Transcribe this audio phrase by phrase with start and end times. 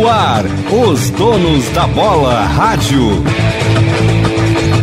[0.00, 0.44] No ar,
[0.88, 3.22] os donos da bola rádio.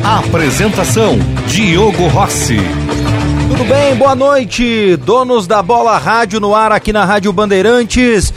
[0.03, 1.17] Apresentação:
[1.47, 2.59] Diogo Rossi.
[3.49, 3.95] Tudo bem?
[3.95, 8.31] Boa noite, donos da bola rádio no ar aqui na Rádio Bandeirantes.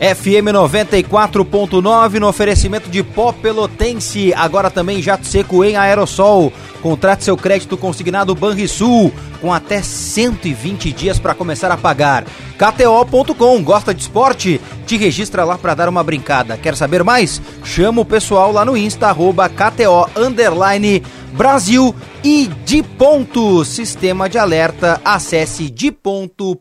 [0.00, 6.50] FM 94.9 no oferecimento de pó pelotense, agora também jato seco em aerossol.
[6.80, 9.12] Contrate seu crédito consignado Banrisul
[9.42, 12.24] com até 120 dias para começar a pagar.
[12.56, 14.58] KTO.com, gosta de esporte?
[14.86, 16.56] Te registra lá para dar uma brincada.
[16.56, 17.42] Quer saber mais?
[17.62, 23.66] Chama o pessoal lá no Insta, arroba KTO underline Brasil e de ponto.
[23.66, 26.60] Sistema de alerta, acesse de ponto.com.br.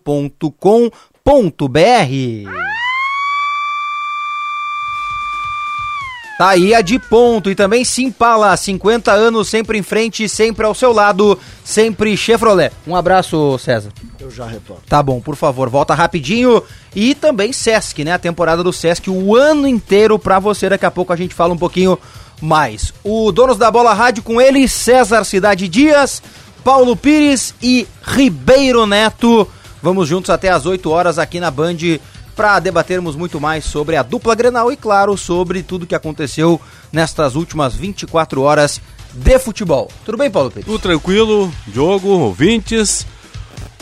[6.39, 10.73] Tá aí a de ponto e também Simpala, 50 anos sempre em frente, sempre ao
[10.73, 12.71] seu lado, sempre Chevrolet.
[12.87, 13.89] Um abraço, César.
[14.17, 14.81] Eu já retorno.
[14.87, 16.63] Tá bom, por favor, volta rapidinho.
[16.95, 18.13] E também Sesc, né?
[18.13, 20.69] A temporada do Sesc o ano inteiro pra você.
[20.69, 21.99] Daqui a pouco a gente fala um pouquinho
[22.41, 22.93] mais.
[23.03, 26.23] O Donos da Bola Rádio com ele, César Cidade Dias,
[26.63, 29.45] Paulo Pires e Ribeiro Neto.
[29.83, 31.99] Vamos juntos até as 8 horas aqui na Band
[32.39, 36.57] para debatermos muito mais sobre a dupla Grenal e, claro, sobre tudo que aconteceu
[36.89, 38.79] nestas últimas 24 horas
[39.13, 39.91] de futebol.
[40.05, 40.65] Tudo bem, Paulo Pires?
[40.65, 43.05] Tudo tranquilo, Diogo, ouvintes.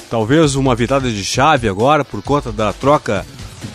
[0.09, 3.23] Talvez uma virada de chave agora por conta da troca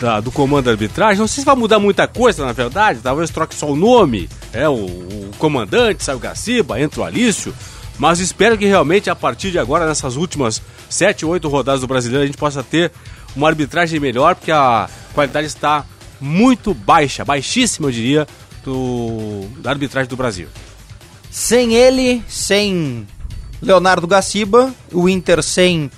[0.01, 1.17] da, do comando arbitragem.
[1.17, 2.99] Não sei se vai mudar muita coisa, na verdade.
[3.01, 4.27] Talvez troque só o nome.
[4.51, 7.53] É, o, o comandante, sai o Gaciba, entra o Alício.
[7.97, 12.23] Mas espero que realmente a partir de agora, nessas últimas 7, 8 rodadas do brasileiro,
[12.23, 12.91] a gente possa ter
[13.35, 15.85] uma arbitragem melhor, porque a qualidade está
[16.19, 18.27] muito baixa, baixíssima, eu diria,
[18.63, 20.47] do, da arbitragem do Brasil.
[21.29, 23.07] Sem ele, sem
[23.61, 25.89] Leonardo Gaciba, o Inter sem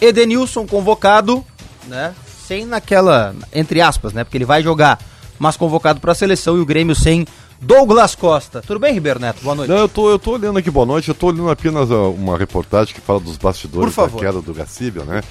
[0.00, 1.44] Edenilson convocado,
[1.86, 2.14] né?
[2.46, 4.22] Sem naquela, entre aspas, né?
[4.22, 5.00] Porque ele vai jogar,
[5.38, 7.26] mas convocado para a seleção e o Grêmio sem
[7.64, 8.60] Douglas Costa.
[8.60, 9.42] Tudo bem, Ribeiro Neto?
[9.42, 9.70] Boa noite.
[9.70, 11.08] Não, eu tô, eu tô olhando aqui, boa noite.
[11.08, 15.02] Eu tô olhando apenas uh, uma reportagem que fala dos bastidores da queda do Gacíbia,
[15.04, 15.22] né?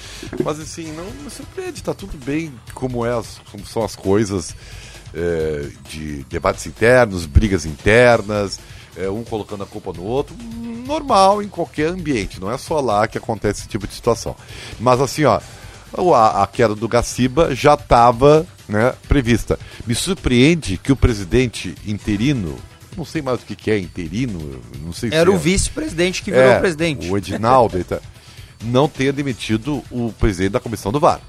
[0.44, 4.54] Mas assim, não me surpreende, tá tudo bem como, é como são as coisas
[5.14, 8.58] é, de debates internos, brigas internas,
[8.96, 10.34] é, um colocando a culpa no outro.
[10.86, 14.34] Normal em qualquer ambiente, não é só lá que acontece esse tipo de situação.
[14.80, 15.40] Mas assim, ó,
[16.12, 19.58] a, a queda do Gaciba já estava né, prevista.
[19.86, 22.56] Me surpreende que o presidente interino,
[22.96, 26.22] não sei mais o que, que é interino, não sei Era se o é, vice-presidente
[26.22, 27.10] que virou é, presidente.
[27.10, 27.84] O Edinaldo,
[28.62, 31.20] não tenha demitido o presidente da comissão do VAR.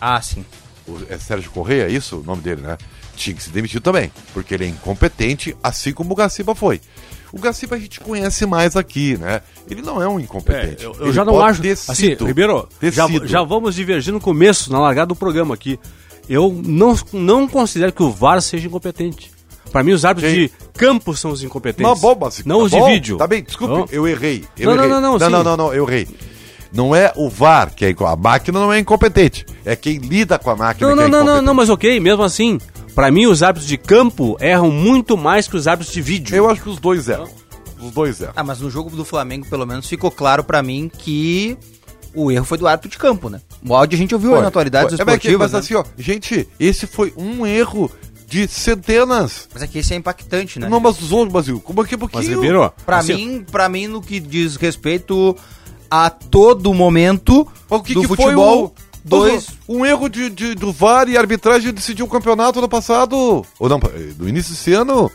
[0.00, 0.44] Ah, sim.
[0.86, 2.78] O, é Sérgio Correia, é isso o nome dele, né?
[3.16, 6.80] Tinha que ser demitido também, porque ele é incompetente, assim como o Gaciba foi.
[7.32, 9.42] O Gaciba a gente conhece mais aqui, né?
[9.68, 10.84] Ele não é um incompetente.
[10.84, 11.62] É, eu, eu já não acho.
[11.88, 15.78] Assim, Ribeiro, já, já, vamos divergir no começo, na largada do programa aqui.
[16.30, 19.32] Eu não, não considero que o VAR seja incompetente.
[19.72, 20.42] Para mim, os árbitros Sim.
[20.42, 21.90] de campo são os incompetentes.
[21.90, 23.16] Mas bom, mas, não tá os bom, de vídeo.
[23.16, 23.86] Tá bem, desculpe, não.
[23.90, 24.44] eu errei.
[24.56, 24.88] Eu não, errei.
[24.88, 26.06] não, não, não, não, não, não, não, eu errei.
[26.72, 29.44] Não é o VAR que é A máquina não é incompetente.
[29.64, 31.98] É quem lida com a máquina não, que não, é não, não, não, mas ok,
[31.98, 32.60] mesmo assim.
[32.94, 36.36] Para mim, os árbitros de campo erram muito mais que os árbitros de vídeo.
[36.36, 37.28] Eu acho que os dois erram.
[37.80, 38.34] Os dois erram.
[38.36, 41.58] Ah, mas no jogo do Flamengo, pelo menos, ficou claro para mim que
[42.14, 43.40] o erro foi do árbitro de campo, né?
[43.66, 45.34] O áudio a gente ouviu aí na atualidade esportiva.
[45.34, 45.58] É, mas né?
[45.58, 47.90] assim, ó, gente, esse foi um erro
[48.26, 49.48] de centenas.
[49.52, 50.68] Mas é que esse é impactante, né?
[50.68, 52.22] Não, mas os outros, Brasil, como é que pouquinho?
[52.22, 55.36] Mas Ribeiro, pra assim, mim, para mim no que diz respeito
[55.90, 60.54] a todo momento o que do que futebol, foi o, dois um erro de, de,
[60.54, 63.80] do VAR e arbitragem decidiu o campeonato ano passado, ou não,
[64.16, 65.10] do início desse ano.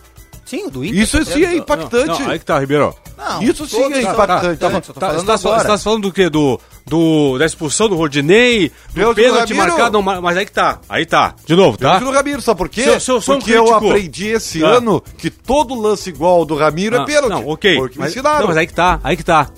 [0.46, 1.02] Sim, do Inter.
[1.02, 2.08] Isso sim é impactante.
[2.08, 2.94] Não, não, aí que tá, Ribeiro.
[3.18, 4.60] Não, Isso sim é impactante.
[4.60, 5.62] tô Tá, falando você, tá, agora.
[5.62, 6.30] você tá falando do quê?
[6.30, 10.52] Do, do, da expulsão do Rodinei, do Pênalti do pênalti marcado, não, mas aí que
[10.52, 10.80] tá.
[10.88, 11.34] Aí tá.
[11.46, 11.94] De novo, tá?
[11.96, 12.84] Pênalti do Ramiro, sabe por quê?
[12.84, 14.68] Se eu- se eu sou um Porque eu aprendi esse Ah.
[14.78, 17.30] ano que todo lance igual do Ramiro é Não, pênalti.
[17.32, 17.76] Não, ok.
[17.78, 18.40] Foi o que me Mas, ensinaram.
[18.42, 19.00] não, mas aí que tá.
[19.04, 19.50] Aí que tá.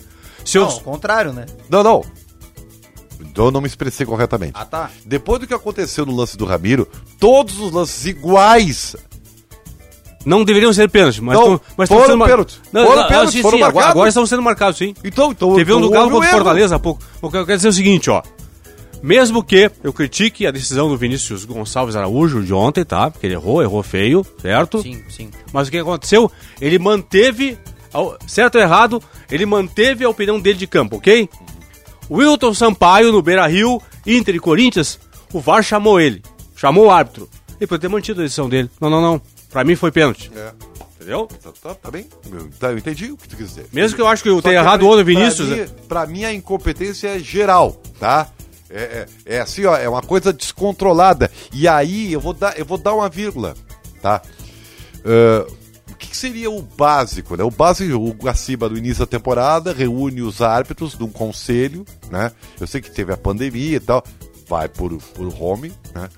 [0.46, 1.46] Se eu, Não, ao contrário, né?
[1.70, 2.02] Não, não.
[3.20, 4.54] Então eu não me expressei corretamente.
[4.56, 4.90] Ah, tá.
[5.06, 6.88] Depois do que aconteceu no lance do Ramiro,
[7.20, 8.96] todos os lances iguais.
[10.28, 12.60] Não deveriam ser pênalti, mas Não, tão- mas foram sendo mar- pênalti.
[12.74, 13.90] Não, Foram não, pênalti, sim, foram sim, marcados.
[13.90, 14.94] agora estão sendo marcados, sim.
[15.02, 16.32] Então, então Teve um do Galo um contra o.
[16.34, 17.02] Fortaleza há pouco.
[17.22, 18.22] O que eu quero dizer é o seguinte, ó.
[19.02, 23.10] Mesmo que eu critique a decisão do Vinícius Gonçalves Araújo de ontem, tá?
[23.10, 24.82] Porque ele errou, errou feio, certo?
[24.82, 25.30] Sim, sim.
[25.54, 26.30] Mas o que aconteceu?
[26.60, 27.58] Ele manteve,
[28.28, 29.02] certo ou errado,
[29.32, 31.30] ele manteve a opinião dele de campo, ok?
[32.12, 35.00] Wilton Sampaio no Beira Rio, Inter e Corinthians,
[35.32, 36.22] o VAR chamou ele,
[36.56, 37.30] chamou o árbitro.
[37.60, 38.70] Ele poderia ter mantido a decisão dele.
[38.82, 39.22] Não, não, não.
[39.50, 40.32] Pra mim foi pênalti.
[40.36, 40.52] É.
[40.96, 41.28] Entendeu?
[41.28, 42.08] Tá, tá, tá bem?
[42.30, 43.68] Eu, tá, eu entendi o que tu quis dizer.
[43.72, 45.48] Mesmo que eu acho que eu tenha errado o outro Vinícius.
[45.48, 45.64] Pra né?
[45.64, 48.28] mim, pra mim a incompetência é geral, tá?
[48.70, 51.32] É, é, é, assim, ó, é uma coisa descontrolada.
[51.54, 53.56] E aí eu vou dar, eu vou dar uma vírgula,
[54.02, 54.22] tá?
[54.98, 55.50] Uh,
[55.90, 57.44] o que, que, seria o básico, né?
[57.44, 62.32] O básico, o Gaciba no início da temporada reúne os árbitros de um conselho, né?
[62.60, 64.04] Eu sei que teve a pandemia e tal,
[64.48, 66.10] vai por, por home, né?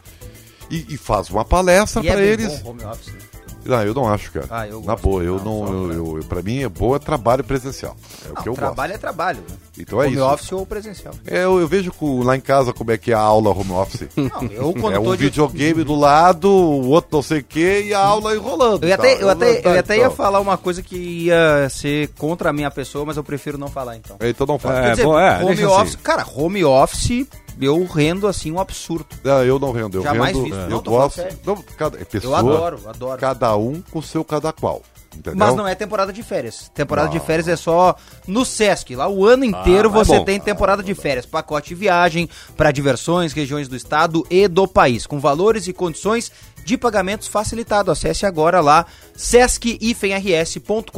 [0.69, 2.59] E, e faz uma palestra para é eles.
[2.59, 3.19] Bom home office, né?
[3.65, 4.47] Não, eu não acho, cara.
[4.49, 5.65] Ah, eu Na boa, eu não.
[5.65, 7.95] não eu, eu, pra mim é boa trabalho presencial.
[8.25, 8.95] É não, o que eu trabalho gosto.
[8.95, 9.39] é trabalho.
[9.47, 9.55] Né?
[9.77, 10.23] Então é home isso.
[10.23, 11.13] Home office ou presencial.
[11.27, 13.71] É, eu, eu vejo com, lá em casa como é que é a aula home
[13.71, 14.07] office.
[14.15, 15.83] Não, eu quando é um videogame de...
[15.83, 18.83] do lado, o outro não sei o quê e a aula enrolando.
[18.83, 22.53] Eu, até, eu, até, eu até ia falar uma coisa que ia ser contra a
[22.53, 24.17] minha pessoa, mas eu prefiro não falar então.
[24.21, 24.87] Então não fala.
[24.87, 26.03] É, dizer, bom, é, home office, assim.
[26.03, 27.27] cara, home office
[27.59, 29.07] eu rendo assim um absurdo.
[29.23, 29.97] Não, eu não rendo.
[29.97, 30.59] Eu Jamais rendo, visto.
[30.59, 31.21] Eu não, gosto.
[31.45, 33.19] Não, cada, é pessoa, eu adoro, adoro.
[33.19, 34.81] Cada um com o seu cada qual.
[35.15, 35.39] Entendeu?
[35.39, 36.71] Mas não é temporada de férias.
[36.73, 37.17] Temporada não.
[37.17, 37.95] de férias é só
[38.27, 38.95] no Sesc.
[38.95, 41.25] Lá o ano inteiro ah, você é tem temporada de férias.
[41.25, 45.07] Pacote de viagem para diversões, regiões do estado e do país.
[45.07, 46.31] Com valores e condições
[46.63, 47.89] de pagamentos facilitado.
[47.91, 48.85] Acesse agora lá
[49.15, 50.91] sesc-rs.com.br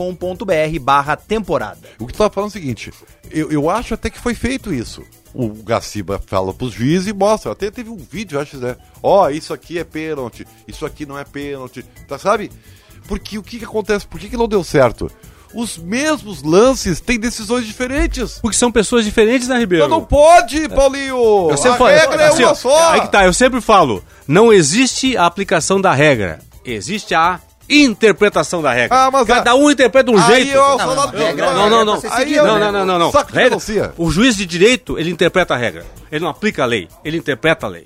[0.81, 1.87] barra temporada.
[1.97, 2.93] O que tu tá falando é o seguinte,
[3.31, 7.51] eu, eu acho até que foi feito isso o Gaciba fala pros juízes e mostra.
[7.51, 8.75] Até teve um vídeo, acho, né?
[9.01, 12.51] Ó, oh, isso aqui é pênalti, isso aqui não é pênalti, tá, sabe?
[13.07, 14.05] Porque o que, que acontece?
[14.05, 15.11] Por que, que não deu certo?
[15.53, 18.39] Os mesmos lances têm decisões diferentes.
[18.41, 19.83] Porque são pessoas diferentes, né, Ribeiro?
[19.83, 21.49] Mas não pode, Paulinho!
[21.49, 22.91] Eu sempre a falo, regra é assim, uma só!
[22.91, 26.39] Aí que tá, eu sempre falo, não existe a aplicação da regra.
[26.63, 27.39] Existe a
[27.71, 29.07] interpretação da regra.
[29.07, 30.51] Ah, Cada um interpreta um aí jeito.
[30.57, 32.01] Eu não, não, regra, não, não, não.
[32.11, 33.11] Aí não, não, não, não, não.
[33.11, 33.57] Regra,
[33.97, 35.85] o juiz de direito, ele interpreta a regra.
[36.11, 37.85] Ele não aplica a lei, ele interpreta a lei.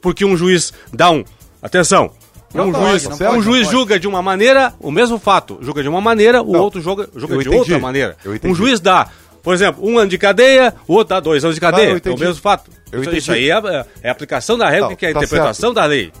[0.00, 1.24] Porque um juiz dá um.
[1.62, 2.10] Atenção,
[2.54, 6.42] um juiz, um juiz julga de uma maneira o mesmo fato, julga de uma maneira,
[6.42, 8.16] o outro julga, julga de outra maneira.
[8.44, 9.08] Um juiz dá,
[9.42, 12.00] por exemplo, um ano de cadeia, o outro dá dois anos de cadeia.
[12.04, 12.70] é o mesmo fato.
[12.92, 15.74] Isso, isso, aí é, é, a aplicação da regra, que é a tá interpretação certo.
[15.74, 16.12] da lei.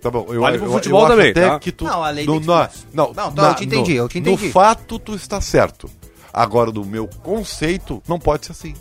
[0.00, 1.58] Tá bom, eu, vale pro futebol eu, também, tá?
[1.58, 4.08] que tu, não, a lei no, na, não, não, na, eu te entendi, no, eu
[4.08, 4.46] te entendi.
[4.46, 5.90] No fato, tu está certo.
[6.32, 8.74] Agora, no meu conceito, não pode ser assim.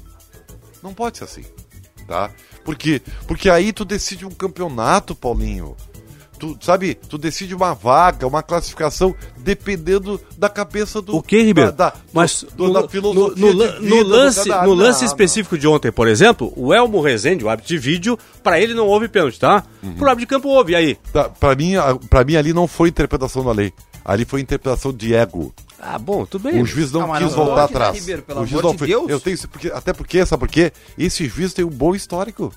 [0.84, 1.44] Não pode ser assim,
[2.08, 2.30] tá?
[2.64, 5.75] Porque, porque aí tu decide um campeonato, Paulinho
[6.38, 11.72] tu sabe, tu decide uma vaga, uma classificação dependendo da cabeça do O que, Ribeiro?
[11.72, 15.68] Da, da, Mas do, no, da filosofia no, no, no lance, no lance específico de
[15.68, 19.39] ontem, por exemplo, o Elmo Rezende, o árbitro de vídeo, para ele não houve pênalti,
[19.39, 19.63] tá?
[19.81, 19.95] Uhum.
[19.95, 20.95] Pro árbitro de campo houve, e aí?
[21.12, 21.74] Tá, para mim,
[22.10, 23.74] para mim ali não foi interpretação da lei.
[24.06, 25.54] Ali foi interpretação de ego.
[25.80, 26.62] Ah, bom, tudo bem.
[26.62, 27.94] O juiz não, ah, quis não voltar pode, né, atrás.
[27.94, 28.88] Né, Ribeiro, pelo o juiz amor não foi.
[28.88, 29.10] Deus.
[29.10, 30.72] Eu tenho porque até porque sabe por quê?
[30.98, 32.54] Esse juiz tem um bom histórico.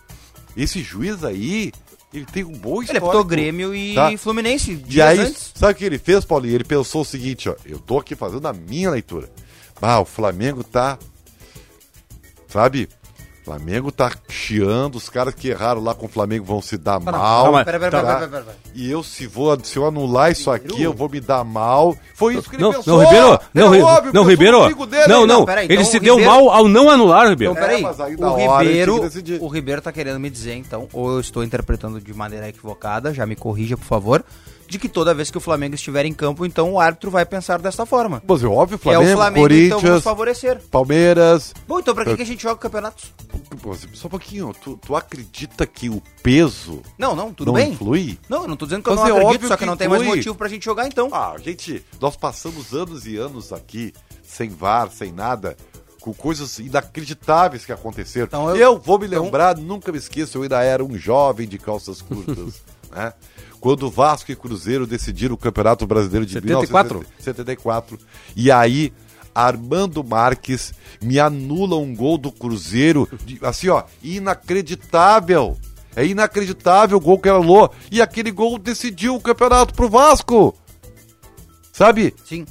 [0.57, 1.73] Esse juiz aí,
[2.13, 2.93] ele tem um bom histórico.
[2.93, 4.17] Ele apitou Grêmio e tá?
[4.19, 5.53] Fluminense E aí, antes.
[5.55, 6.55] sabe o que ele fez, Paulinho?
[6.55, 7.55] Ele pensou o seguinte, ó.
[7.65, 9.31] Eu tô aqui fazendo a minha leitura.
[9.81, 10.99] Ah, o Flamengo tá...
[12.49, 12.89] Sabe?
[13.51, 17.11] Flamengo tá chiando, os caras que erraram lá com o Flamengo vão se dar não,
[17.11, 17.47] mal.
[17.47, 18.29] Não, mas, pera, pera, tá?
[18.29, 21.97] pera, E eu, se, vou, se eu anular isso aqui, eu vou me dar mal.
[22.15, 22.99] Foi isso que ele não, pensou.
[22.99, 24.87] Não, Ribeiro, não, é óbvio, não, Ribeiro.
[24.87, 26.19] Dele, não, não, peraí, então, ele se Ribeiro...
[26.19, 27.55] deu mal ao não anular, Ribeiro.
[27.55, 29.11] Então, peraí, é, o, Ribeiro,
[29.41, 33.27] o Ribeiro tá querendo me dizer, então, ou eu estou interpretando de maneira equivocada, já
[33.27, 34.25] me corrija, por favor
[34.71, 37.61] de que toda vez que o Flamengo estiver em campo, então o árbitro vai pensar
[37.61, 38.23] desta forma.
[38.25, 40.61] Mas é óbvio, Flamengo, é o Flamengo Corinthians, então vamos favorecer.
[40.71, 41.53] Palmeiras.
[41.67, 43.13] Bom, então pra que, que a gente joga campeonatos?
[43.95, 47.73] Só um pouquinho, tu, tu acredita que o peso Não, não, tudo não bem.
[47.73, 48.17] influi?
[48.29, 49.89] Não, eu não tô dizendo que eu não é acredito, só que, que não tem
[49.89, 51.09] mais motivo pra gente jogar então.
[51.13, 53.93] Ah, gente, nós passamos anos e anos aqui,
[54.23, 55.57] sem VAR, sem nada,
[56.01, 58.27] com coisas inacreditáveis que aconteceram.
[58.27, 59.65] Então, eu, eu, vou me então lembrar, então...
[59.65, 62.63] nunca me esqueço, eu ainda era um jovem de calças curtas,
[62.95, 63.13] né?
[63.61, 66.99] Quando Vasco e Cruzeiro decidiram o Campeonato Brasileiro de 74.
[66.99, 67.99] 1974.
[68.35, 68.93] E aí,
[69.35, 75.57] Armando Marques me anula um gol do Cruzeiro, de, assim, ó, inacreditável.
[75.95, 77.69] É inacreditável o gol que era Lô.
[77.91, 80.55] E aquele gol decidiu o campeonato pro Vasco.
[81.73, 82.15] Sabe?
[82.25, 82.47] Sim.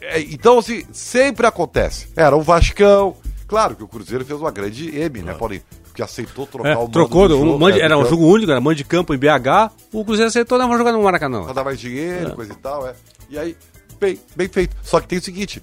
[0.00, 2.08] É, então, assim, sempre acontece.
[2.14, 3.16] Era o Vascão.
[3.46, 5.62] Claro que o Cruzeiro fez uma grande M, né, Paulinho?
[6.00, 8.84] Que aceitou trocar é, o trocou, um jogo, era um jogo único, era mando de
[8.84, 11.44] campo em BH, o Cruzeiro aceitou, não, vou jogar no Maracanã.
[11.44, 12.34] Pra dar mais dinheiro, é.
[12.34, 12.94] coisa e tal, é.
[13.28, 13.56] E aí,
[14.00, 14.74] bem, bem feito.
[14.82, 15.62] Só que tem o seguinte,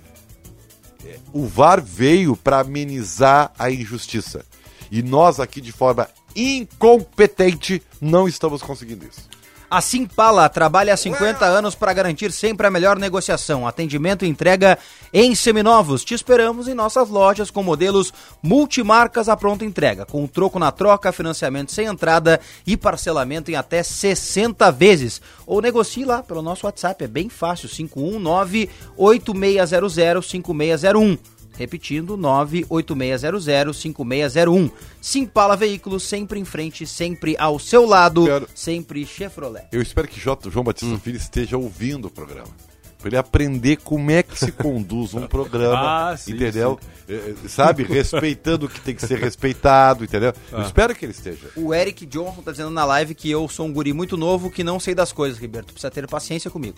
[1.34, 4.46] o VAR veio para amenizar a injustiça.
[4.91, 9.27] E nós aqui, de forma incompetente, não estamos conseguindo isso.
[9.70, 14.78] A Simpala trabalha há 50 anos para garantir sempre a melhor negociação, atendimento e entrega
[15.12, 16.06] em seminovos.
[16.06, 21.12] Te esperamos em nossas lojas com modelos multimarcas à pronta entrega, com troco na troca,
[21.12, 25.22] financiamento sem entrada e parcelamento em até 60 vezes.
[25.46, 31.37] Ou negocie lá pelo nosso WhatsApp, é bem fácil, 519 8600 5601.
[31.58, 34.72] Repetindo, 986005601.
[35.02, 38.48] Simpala Veículos, sempre em frente, sempre ao seu lado, Quero...
[38.54, 39.66] sempre Chevrolet.
[39.72, 40.52] Eu espero que J.
[40.52, 41.00] João Batista hum.
[41.00, 42.54] Filho esteja ouvindo o programa.
[43.00, 46.80] Para ele aprender como é que se conduz um programa, ah, sim, entendeu?
[46.82, 47.14] Sim.
[47.14, 47.84] É, é, sabe?
[47.84, 50.34] Respeitando o que tem que ser respeitado, entendeu?
[50.52, 50.58] Ah.
[50.58, 51.48] Eu espero que ele esteja.
[51.56, 54.64] O Eric John tá dizendo na live que eu sou um guri muito novo que
[54.64, 55.74] não sei das coisas, Riberto.
[55.74, 56.76] Precisa ter paciência comigo.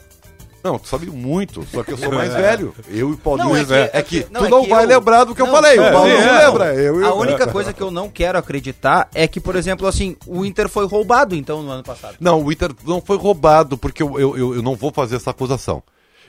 [0.63, 2.73] Não, tu sabe muito, só que eu sou mais velho.
[2.87, 3.49] Eu e Paulinho.
[3.49, 4.87] Não, é que, é, é que não, tu é não vai eu...
[4.87, 5.79] lembrar do que não, eu falei.
[5.79, 6.75] o Paulo não lembra.
[6.75, 7.07] Eu, eu...
[7.07, 10.67] A única coisa que eu não quero acreditar é que, por exemplo, assim, o Inter
[10.67, 12.17] foi roubado, então, no ano passado.
[12.19, 15.31] Não, o Inter não foi roubado, porque eu, eu, eu, eu não vou fazer essa
[15.31, 15.81] acusação.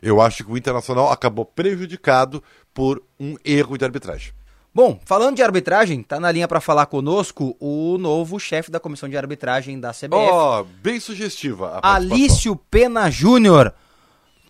[0.03, 4.33] Eu acho que o Internacional acabou prejudicado por um erro de arbitragem.
[4.73, 9.09] Bom, falando de arbitragem, tá na linha para falar conosco o novo chefe da comissão
[9.09, 10.15] de arbitragem da CBF.
[10.15, 11.81] Ó, oh, bem sugestiva.
[11.83, 13.75] Alício Pena Júnior.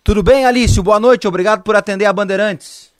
[0.03, 0.81] Tudo bem, Alício?
[0.81, 2.91] Boa noite, obrigado por atender a Bandeirantes.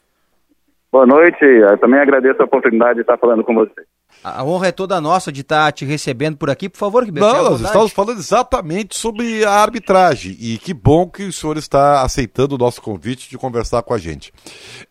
[0.91, 3.81] Boa noite, eu também agradeço a oportunidade de estar falando com você.
[4.23, 6.69] A honra é toda nossa de estar te recebendo por aqui.
[6.69, 7.27] Por favor, Ribeiro.
[7.27, 10.37] Não, nós estamos falando exatamente sobre a arbitragem.
[10.39, 13.97] E que bom que o senhor está aceitando o nosso convite de conversar com a
[13.97, 14.31] gente.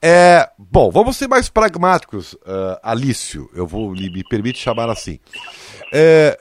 [0.03, 3.49] É, bom, vamos ser mais pragmáticos, uh, Alício.
[3.55, 5.21] Eu vou me permite chamar assim.
[5.93, 6.37] É,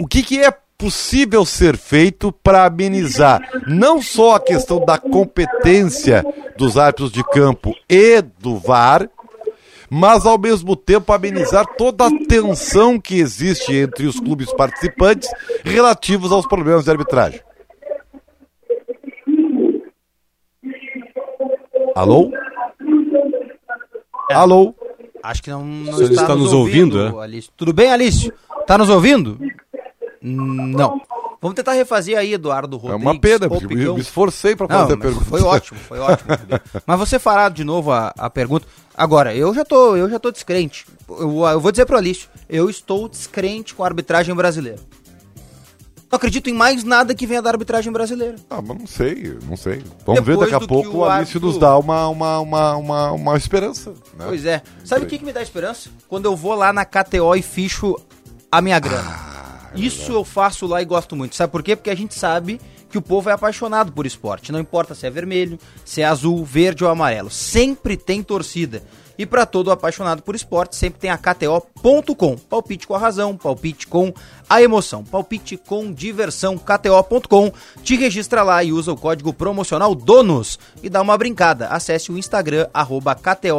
[0.00, 6.24] o que, que é possível ser feito para amenizar não só a questão da competência
[6.56, 9.08] dos árbitros de campo e do VAR,
[9.90, 15.28] mas ao mesmo tempo amenizar toda a tensão que existe entre os clubes participantes
[15.64, 17.40] relativos aos problemas de arbitragem.
[21.94, 22.30] Alô?
[24.30, 24.34] É.
[24.34, 24.74] Alô?
[25.22, 27.40] Acho que não, não está, está, nos, ouvindo, ouvindo é?
[27.56, 28.32] Tudo bem, Alice?
[28.60, 29.38] Está nos ouvindo?
[30.34, 31.00] Não.
[31.40, 33.06] Vamos tentar refazer aí, Eduardo Rodrigues.
[33.06, 35.24] É uma pena, porque eu me esforcei para fazer Não, a pergunta.
[35.26, 36.30] Foi ótimo, foi ótimo.
[36.86, 38.66] mas você fará de novo a, a pergunta.
[38.96, 40.86] Agora, eu já tô, eu já tô descrente.
[41.08, 44.78] Eu, eu vou dizer pro Alício, eu estou descrente com a arbitragem brasileira.
[46.10, 48.36] Não acredito em mais nada que venha da arbitragem brasileira.
[48.48, 49.82] Ah, mas não sei, não sei.
[50.06, 53.36] Vamos Depois ver daqui a pouco o, Alício nos dá uma, uma, uma, uma, uma
[53.36, 53.90] esperança.
[54.16, 54.24] Né?
[54.26, 54.62] Pois é.
[54.84, 55.90] Sabe o que, que me dá esperança?
[56.08, 57.96] Quando eu vou lá na KTO e ficho
[58.50, 59.10] a minha grana.
[59.10, 59.35] Ah.
[59.74, 61.36] Isso eu faço lá e gosto muito.
[61.36, 61.76] Sabe por quê?
[61.76, 64.52] Porque a gente sabe que o povo é apaixonado por esporte.
[64.52, 67.30] Não importa se é vermelho, se é azul, verde ou amarelo.
[67.30, 68.82] Sempre tem torcida.
[69.18, 72.36] E para todo apaixonado por esporte, sempre tem a KTO.com.
[72.36, 74.12] Palpite com a razão, palpite com
[74.48, 76.58] a emoção, palpite com diversão.
[76.58, 77.50] KTO.com.
[77.82, 81.68] Te registra lá e usa o código promocional DONOS e dá uma brincada.
[81.68, 83.56] Acesse o Instagram, arroba KTO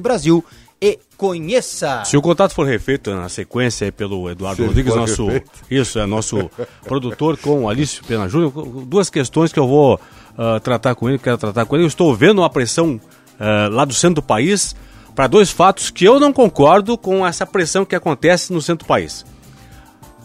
[0.00, 0.44] Brasil
[0.82, 2.04] e conheça.
[2.04, 5.28] Se o contato for refeito na sequência pelo Eduardo Rodrigues, nosso
[5.70, 6.50] isso é nosso
[6.82, 8.50] produtor com Alício Pena Júnior,
[8.84, 11.84] duas questões que eu vou uh, tratar com ele, quero tratar com ele.
[11.84, 14.74] Eu estou vendo uma pressão uh, lá do centro do país
[15.14, 18.88] para dois fatos que eu não concordo com essa pressão que acontece no centro do
[18.88, 19.24] país.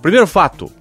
[0.01, 0.71] Primeiro fato,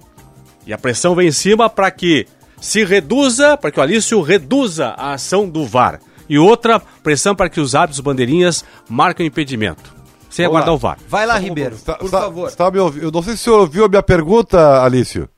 [0.65, 2.25] e a pressão vem em cima para que
[2.59, 7.49] se reduza, para que o Alício reduza a ação do VAR e outra pressão para
[7.49, 9.95] que os árbitros bandeirinhas marquem o impedimento.
[10.29, 10.59] Sem Olá.
[10.59, 10.97] aguardar o VAR.
[11.07, 12.47] Vai lá, Ribeiro, está, por está, favor.
[12.47, 13.05] Está me ouvindo?
[13.05, 15.29] Eu não sei se o senhor ouviu a minha pergunta, Alício.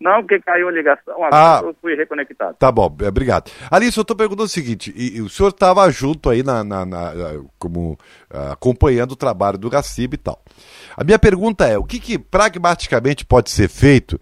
[0.00, 2.56] Não, porque caiu a ligação, ah, eu fui reconectado.
[2.58, 3.50] Tá bom, é, obrigado.
[3.70, 6.86] Alice, eu estou perguntando o seguinte, e, e o senhor estava junto aí, na, na,
[6.86, 7.12] na
[7.58, 7.92] como
[8.32, 10.42] uh, acompanhando o trabalho do Gaciba e tal.
[10.96, 14.18] A minha pergunta é, o que, que pragmaticamente pode ser feito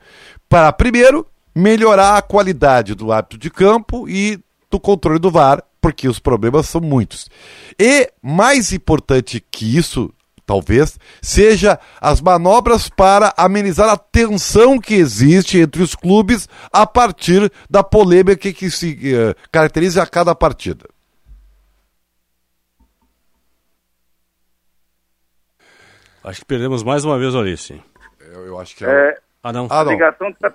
[0.48, 1.24] para, primeiro,
[1.54, 6.66] melhorar a qualidade do hábito de campo e do controle do VAR porque os problemas
[6.66, 7.30] são muitos.
[7.78, 10.12] E mais importante que isso,
[10.45, 17.50] talvez, seja as manobras para amenizar a tensão que existe entre os clubes a partir
[17.71, 20.87] da polêmica que se uh, caracteriza a cada partida.
[26.23, 27.83] Acho que perdemos mais uma vez o Alice.
[28.21, 28.88] Eu, eu acho que é...
[28.90, 29.18] é...
[29.42, 29.66] Ah, não.
[29.71, 29.92] Ah, não.
[29.92, 30.54] A ligação está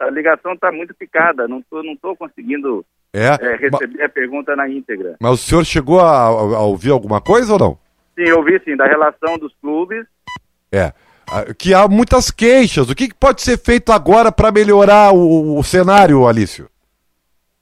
[0.00, 4.08] a ligação tá muito picada, não tô, não tô conseguindo é, é receber mas, a
[4.08, 5.16] pergunta na íntegra.
[5.20, 7.78] Mas o senhor chegou a, a, ouvir alguma coisa ou não?
[8.14, 10.06] Sim, eu ouvi sim, da relação dos clubes.
[10.72, 10.92] É.
[11.58, 12.90] Que há muitas queixas.
[12.90, 16.68] O que, que pode ser feito agora para melhorar o, o, cenário, Alício?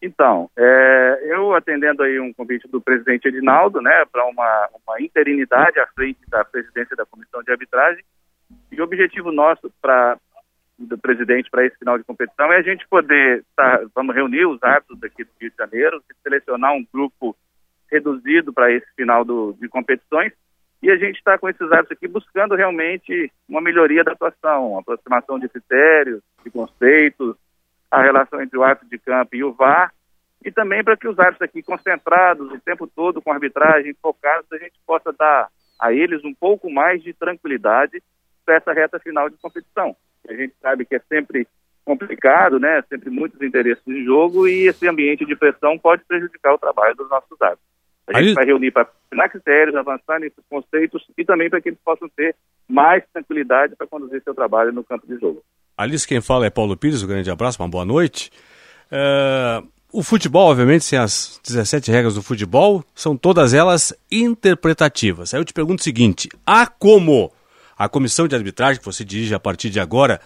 [0.01, 5.79] Então, é, eu atendendo aí um convite do presidente Edinaldo, né, para uma, uma interinidade
[5.81, 8.03] à frente da presidência da comissão de arbitragem,
[8.71, 10.17] e o objetivo nosso para
[10.79, 14.63] do presidente para esse final de competição é a gente poder, tá, vamos reunir os
[14.63, 17.37] árbitros aqui do Rio de Janeiro, selecionar um grupo
[17.91, 20.33] reduzido para esse final do, de competições
[20.81, 25.39] e a gente está com esses árbitros aqui buscando realmente uma melhoria da atuação, aproximação
[25.39, 27.35] de critérios, de conceitos,
[27.91, 29.93] a relação entre o árbitro de campo e o VAR
[30.45, 34.59] e também para que os árbitros aqui concentrados o tempo todo com arbitragem, focados, a
[34.59, 35.49] gente possa dar
[35.81, 38.01] a eles um pouco mais de tranquilidade
[38.45, 39.97] para essa reta final de competição.
[40.29, 41.47] A gente sabe que é sempre
[41.85, 42.83] complicado, né?
[42.89, 47.09] Sempre muitos interesses em jogo e esse ambiente de pressão pode prejudicar o trabalho dos
[47.09, 47.67] nossos árbitros.
[48.09, 51.79] A gente vai reunir para afinar critérios, avançar nesses conceitos e também para que eles
[51.85, 52.35] possam ter
[52.67, 55.43] mais tranquilidade para conduzir seu trabalho no campo de jogo.
[55.77, 58.31] Alice, quem fala é Paulo Pires, um grande abraço, uma boa noite.
[58.91, 65.33] Uh, o futebol, obviamente, sem as 17 regras do futebol, são todas elas interpretativas.
[65.33, 67.33] Aí eu te pergunto o seguinte: há como
[67.79, 70.21] a comissão de arbitragem que você dirige a partir de agora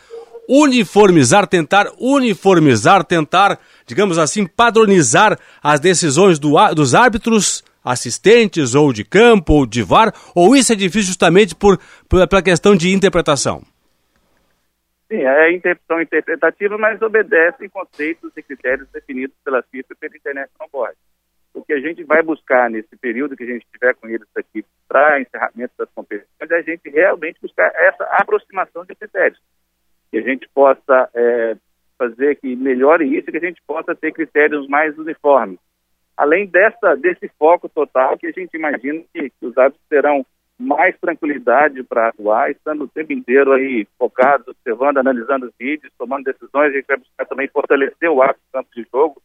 [0.49, 9.05] uniformizar, tentar uniformizar, tentar, digamos assim, padronizar as decisões do, dos árbitros assistentes ou de
[9.05, 11.79] campo ou de VAR, ou isso é difícil justamente por,
[12.09, 13.63] por pela questão de interpretação?
[15.11, 20.69] Sim, é interpretação interpretativa, mas obedece conceitos e critérios definidos pela FIFA e pela International
[20.73, 20.97] Board.
[21.55, 24.65] O que a gente vai buscar nesse período que a gente tiver com eles aqui
[24.89, 29.41] para encerramento das competições é a gente realmente buscar essa aproximação de critérios.
[30.11, 31.57] Que a gente possa é,
[31.99, 35.59] fazer que melhore isso que a gente possa ter critérios mais uniformes
[36.17, 40.25] além dessa, desse foco total que a gente imagina que, que os árbitros terão
[40.59, 46.25] mais tranquilidade para atuar, estando o tempo inteiro aí focados, observando, analisando os vídeos, tomando
[46.25, 49.23] decisões, a gente vai buscar também fortalecer o árbitro no campo de jogo,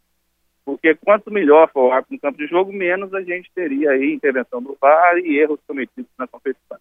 [0.67, 4.13] porque quanto melhor for o árbitro no campo de jogo, menos a gente teria aí
[4.13, 6.77] intervenção do VAR e erros cometidos na competição.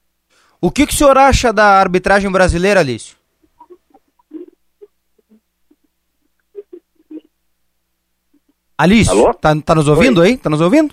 [0.60, 3.16] O que, que o senhor acha da arbitragem brasileira, Alício?
[8.76, 9.08] Alice,
[9.40, 10.30] tá, tá nos ouvindo Oi.
[10.30, 10.36] aí?
[10.36, 10.92] Tá nos ouvindo?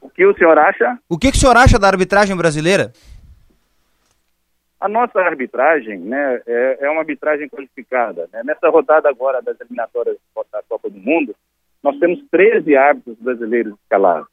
[0.00, 0.98] O que o senhor acha?
[1.10, 2.94] O que, que o senhor acha da arbitragem brasileira?
[4.80, 8.26] A nossa arbitragem né, é, é uma arbitragem qualificada.
[8.32, 8.40] Né?
[8.42, 10.16] Nessa rodada agora das eliminatórias
[10.50, 11.36] da Copa do Mundo,
[11.82, 14.28] nós temos 13 árbitros brasileiros escalados.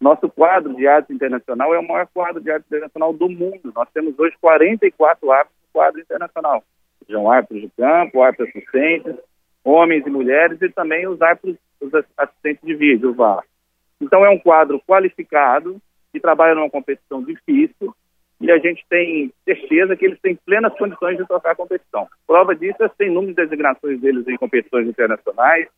[0.00, 3.72] Nosso quadro de árbitro internacional é o maior quadro de árbitro internacional do mundo.
[3.74, 6.62] Nós temos hoje 44 árbitros no quadro internacional.
[7.06, 9.14] Sejam árbitros de campo, árbitros assistentes,
[9.62, 13.44] homens e mulheres, e também os árbitros os assistentes de vídeo, o VAR.
[14.00, 15.80] Então é um quadro qualificado,
[16.12, 17.94] que trabalha numa competição difícil,
[18.40, 22.06] e a gente tem certeza que eles têm plenas condições de tocar a competição.
[22.26, 25.68] Prova disso é sem número de designações deles em competições internacionais.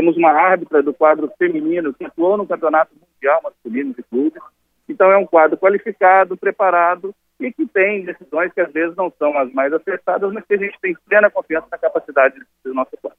[0.00, 4.42] Temos uma árbitra do quadro feminino que atuou no Campeonato Mundial Masculino de Clubes.
[4.88, 9.36] Então é um quadro qualificado, preparado e que tem decisões que às vezes não são
[9.36, 12.34] as mais acertadas, mas que a gente tem plena confiança na capacidade
[12.64, 13.18] do nosso quadro.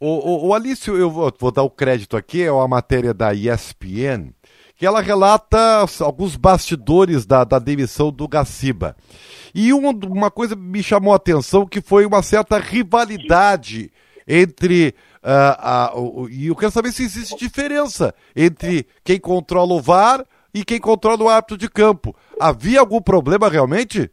[0.00, 3.32] O, o, o Alício, eu vou, vou, dar o crédito aqui, é uma matéria da
[3.32, 4.32] ESPN,
[4.74, 8.96] que ela relata alguns bastidores da, da demissão do Gaciba.
[9.54, 13.92] E uma, uma coisa me chamou a atenção que foi uma certa rivalidade
[14.26, 14.96] entre.
[15.22, 20.64] A, o, e eu quero saber se existe diferença entre quem controla o VAR e
[20.64, 22.14] quem controla o árbitro de campo.
[22.40, 24.10] Havia algum problema realmente?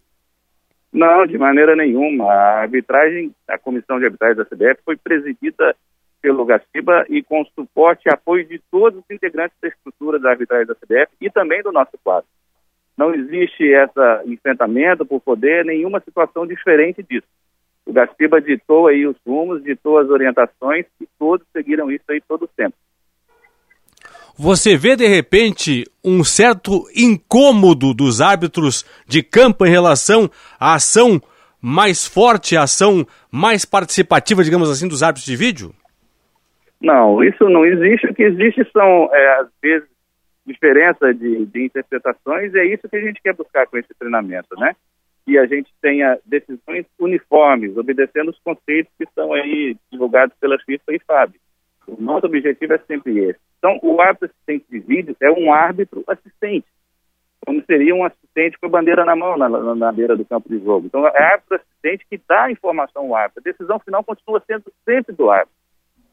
[0.92, 2.26] Não, de maneira nenhuma.
[2.26, 5.76] A arbitragem, a comissão de arbitragem da CBF foi presidida
[6.22, 10.66] pelo Gaciba e com suporte e apoio de todos os integrantes da estrutura da arbitragem
[10.66, 12.28] da CBF e também do nosso quadro.
[12.98, 17.28] Não existe esse enfrentamento por poder, nenhuma situação diferente disso.
[17.86, 22.44] O Gaciba ditou aí os rumos, ditou as orientações e todos seguiram isso aí todo
[22.44, 22.76] o tempo.
[24.38, 31.22] Você vê de repente um certo incômodo dos árbitros de campo em relação à ação
[31.62, 35.74] mais forte, à ação mais participativa, digamos assim, dos árbitros de vídeo?
[36.82, 38.08] Não, isso não existe.
[38.08, 39.88] O que existe são, é, às vezes,
[40.46, 44.50] diferença de, de interpretações, e é isso que a gente quer buscar com esse treinamento,
[44.58, 44.76] né?
[45.26, 50.94] Que a gente tenha decisões uniformes, obedecendo os conceitos que estão aí divulgados pela FIFA
[50.94, 51.34] e FAB.
[51.88, 53.40] O nosso objetivo é sempre esse.
[53.58, 56.66] Então, o árbitro assistente de vídeo é um árbitro assistente,
[57.46, 60.50] como seria um assistente com a bandeira na mão, na, na, na beira do campo
[60.50, 60.88] de jogo.
[60.88, 63.42] Então, é árbitro assistente que dá a informação ao árbitro.
[63.44, 65.56] A decisão final continua sendo sempre do árbitro.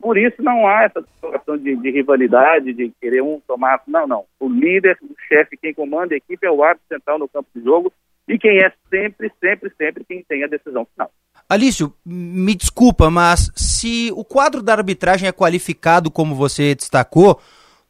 [0.00, 3.80] Por isso, não há essa situação de, de rivalidade, de querer um tomar.
[3.86, 4.24] Não, não.
[4.40, 7.62] O líder, o chefe, quem comanda a equipe é o árbitro central no campo de
[7.62, 7.92] jogo
[8.28, 11.10] e quem é sempre, sempre, sempre quem tem a decisão final.
[11.48, 17.40] Alício, me desculpa, mas se o quadro da arbitragem é qualificado como você destacou,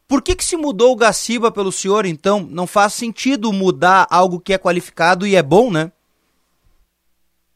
[0.08, 2.40] por que, que se mudou o Gaciba pelo senhor, então?
[2.50, 5.92] Não faz sentido mudar algo que é qualificado e é bom, né?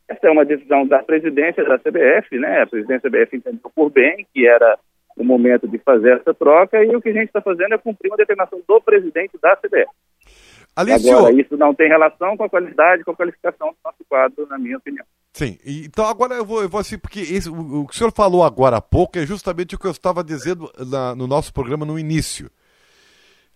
[0.09, 2.63] Essa é uma decisão da presidência da CBF, né?
[2.63, 4.79] A presidência da CBF entendeu por bem que era
[5.17, 8.11] o momento de fazer essa troca e o que a gente está fazendo é cumprir
[8.11, 9.91] uma determinação do presidente da CBF.
[10.77, 11.17] Alicio...
[11.17, 14.59] Agora, isso não tem relação com a qualidade, com a qualificação do nosso quadro, na
[14.59, 15.07] minha opinião.
[15.33, 18.13] Sim, então agora eu vou, eu vou assim, porque esse, o, o, que o senhor
[18.13, 21.87] falou agora há pouco é justamente o que eu estava dizendo na, no nosso programa
[21.87, 22.51] no início.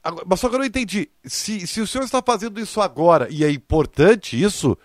[0.02, 1.10] Agora, mas só que eu não entendi.
[1.22, 4.76] Se, se o senhor está fazendo isso agora, e é importante isso,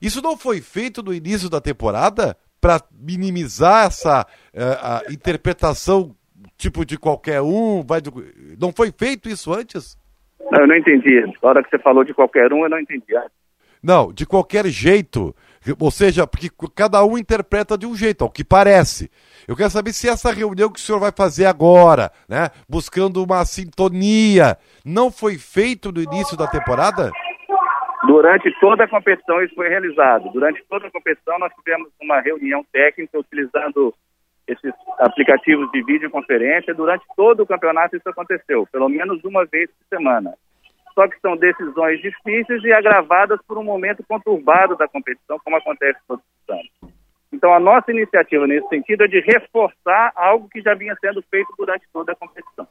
[0.00, 6.14] isso não foi feito no início da temporada para minimizar essa uh, interpretação
[6.58, 7.82] tipo de qualquer um?
[7.82, 8.12] Vai do...
[8.60, 9.96] Não foi feito isso antes?
[10.40, 11.20] Não, eu não entendi.
[11.42, 13.14] Na hora que você falou de qualquer um, eu não entendi.
[13.82, 15.34] Não, de qualquer jeito.
[15.78, 19.10] Ou seja, porque cada um interpreta de um jeito, ao que parece.
[19.46, 23.44] Eu quero saber se essa reunião que o senhor vai fazer agora, né, buscando uma
[23.44, 27.10] sintonia, não foi feito no início da temporada?
[28.06, 30.30] Durante toda a competição isso foi realizado.
[30.32, 33.92] Durante toda a competição nós tivemos uma reunião técnica utilizando
[34.48, 36.74] esses aplicativos de videoconferência.
[36.74, 40.34] Durante todo o campeonato isso aconteceu, pelo menos uma vez por semana
[40.98, 45.96] só que são decisões difíceis e agravadas por um momento conturbado da competição, como acontece
[46.08, 46.98] todos os anos.
[47.32, 51.54] Então, a nossa iniciativa nesse sentido é de reforçar algo que já vinha sendo feito
[51.56, 52.66] durante toda a competição.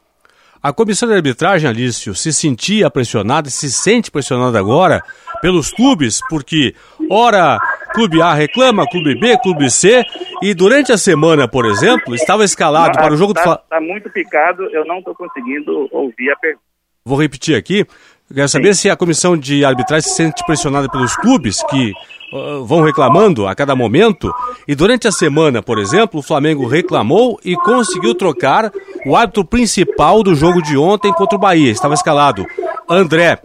[0.62, 5.04] A comissão de arbitragem, Alício, se sentia pressionada, se sente pressionada agora
[5.42, 6.74] pelos clubes, porque,
[7.10, 7.60] ora,
[7.94, 10.04] clube A reclama, clube B, clube C,
[10.42, 14.10] e durante a semana, por exemplo, estava escalado para o jogo tá, do Está muito
[14.10, 16.66] picado, eu não estou conseguindo ouvir a pergunta.
[17.06, 17.86] Vou repetir aqui.
[18.34, 18.82] Quero saber Sim.
[18.82, 21.94] se a comissão de arbitragem se sente pressionada pelos clubes que
[22.34, 24.34] uh, vão reclamando a cada momento.
[24.68, 28.70] E durante a semana, por exemplo, o Flamengo reclamou e conseguiu trocar
[29.06, 31.72] o árbitro principal do jogo de ontem contra o Bahia.
[31.72, 32.46] Estava escalado
[32.90, 33.40] André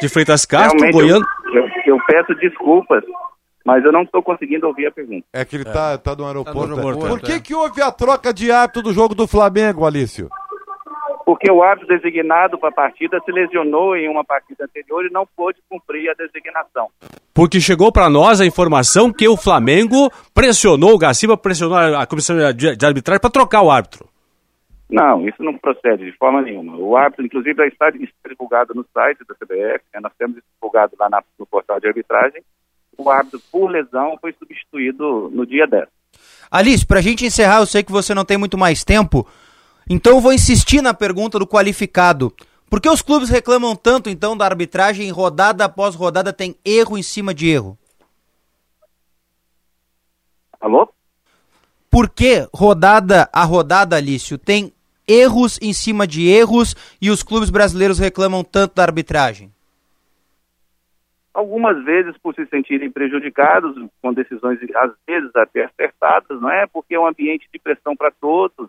[0.00, 1.26] de Freitas Castro, Realmente, Goiano.
[1.46, 3.04] Eu, eu, eu, peço desculpas.
[3.64, 5.26] Mas eu não estou conseguindo ouvir a pergunta.
[5.32, 5.98] É que ele está é.
[5.98, 6.60] tá no aeroporto.
[6.60, 7.40] Tá no aeroporto Por que, é.
[7.40, 10.28] que houve a troca de árbitro do jogo do Flamengo, Alício?
[11.26, 15.26] Porque o árbitro designado para a partida se lesionou em uma partida anterior e não
[15.26, 16.88] pôde cumprir a designação.
[17.34, 22.36] Porque chegou para nós a informação que o Flamengo pressionou o Gaciba, pressionou a comissão
[22.54, 24.08] de arbitragem para trocar o árbitro.
[24.88, 26.76] Não, isso não procede de forma nenhuma.
[26.76, 30.00] O árbitro, inclusive, já está divulgado no site da CBF, né?
[30.00, 32.40] nós temos divulgado lá na, no portal de arbitragem.
[32.96, 35.88] O árbitro, por lesão, foi substituído no dia 10.
[36.52, 39.26] Alice, para a gente encerrar, eu sei que você não tem muito mais tempo.
[39.88, 42.32] Então vou insistir na pergunta do qualificado.
[42.68, 47.02] Por que os clubes reclamam tanto então da arbitragem rodada após rodada tem erro em
[47.02, 47.78] cima de erro?
[50.60, 50.88] Alô?
[51.88, 54.72] Por que rodada a rodada, Alício, tem
[55.06, 59.52] erros em cima de erros e os clubes brasileiros reclamam tanto da arbitragem?
[61.32, 66.66] Algumas vezes por se sentirem prejudicados com decisões às vezes até acertadas, não é?
[66.66, 68.68] Porque é um ambiente de pressão para todos,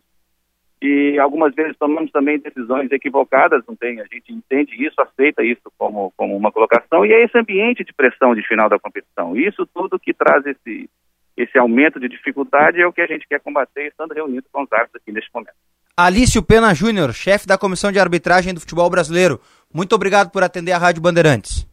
[0.81, 5.71] e algumas vezes tomamos também decisões equivocadas, não tem, a gente entende isso, aceita isso
[5.77, 9.35] como, como uma colocação, e é esse ambiente de pressão de final da competição.
[9.35, 10.89] Isso tudo que traz esse,
[11.35, 14.71] esse aumento de dificuldade é o que a gente quer combater, estando reunido com os
[14.71, 15.55] árbitros aqui neste momento.
[15.97, 19.39] Alício Pena Júnior, chefe da Comissão de Arbitragem do Futebol Brasileiro,
[19.73, 21.67] muito obrigado por atender a Rádio Bandeirantes.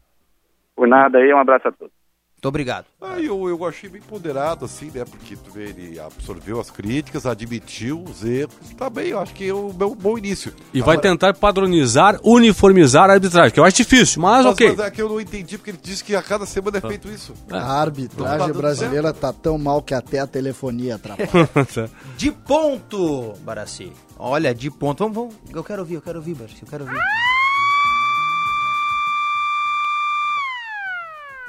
[0.74, 2.03] Por nada aí, um abraço a todos.
[2.44, 2.84] Muito obrigado.
[3.00, 5.02] Ah, eu, eu achei bem ponderado, assim, né?
[5.06, 8.54] Porque tu vê, ele absorveu as críticas, admitiu os erros.
[8.76, 10.52] Tá bem, eu acho que é um bom início.
[10.74, 10.96] E Agora...
[10.96, 14.74] vai tentar padronizar, uniformizar a arbitragem, que eu acho difícil, mas, mas ok.
[14.76, 17.08] Mas é que eu não entendi, porque ele disse que a cada semana é feito
[17.08, 17.32] isso.
[17.50, 21.48] A arbitragem brasileira tá tão mal que até a telefonia atrapalha.
[22.18, 23.90] de ponto, Baraci.
[24.18, 25.02] Olha, de ponto.
[25.02, 25.34] Vamos, vamos.
[25.50, 26.98] Eu quero ouvir, eu quero ouvir, Baraci, eu quero ouvir.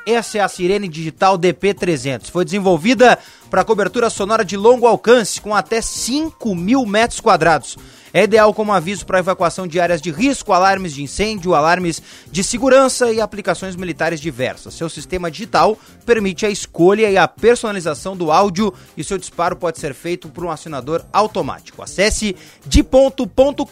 [0.05, 2.29] Essa é a Sirene Digital DP300.
[2.29, 3.17] Foi desenvolvida
[3.49, 7.77] para cobertura sonora de longo alcance, com até 5 mil metros quadrados
[8.15, 12.01] é ideal como aviso para evacuação de áreas de risco, alarmes de incêndio, alarmes
[12.32, 14.73] de segurança e aplicações militares diversas.
[14.73, 19.80] Seu sistema digital permite a escolha e a personalização do áudio e seu disparo pode
[19.80, 21.84] ser feito por um assinador automático.
[21.84, 23.67] Acesse diponto.com.br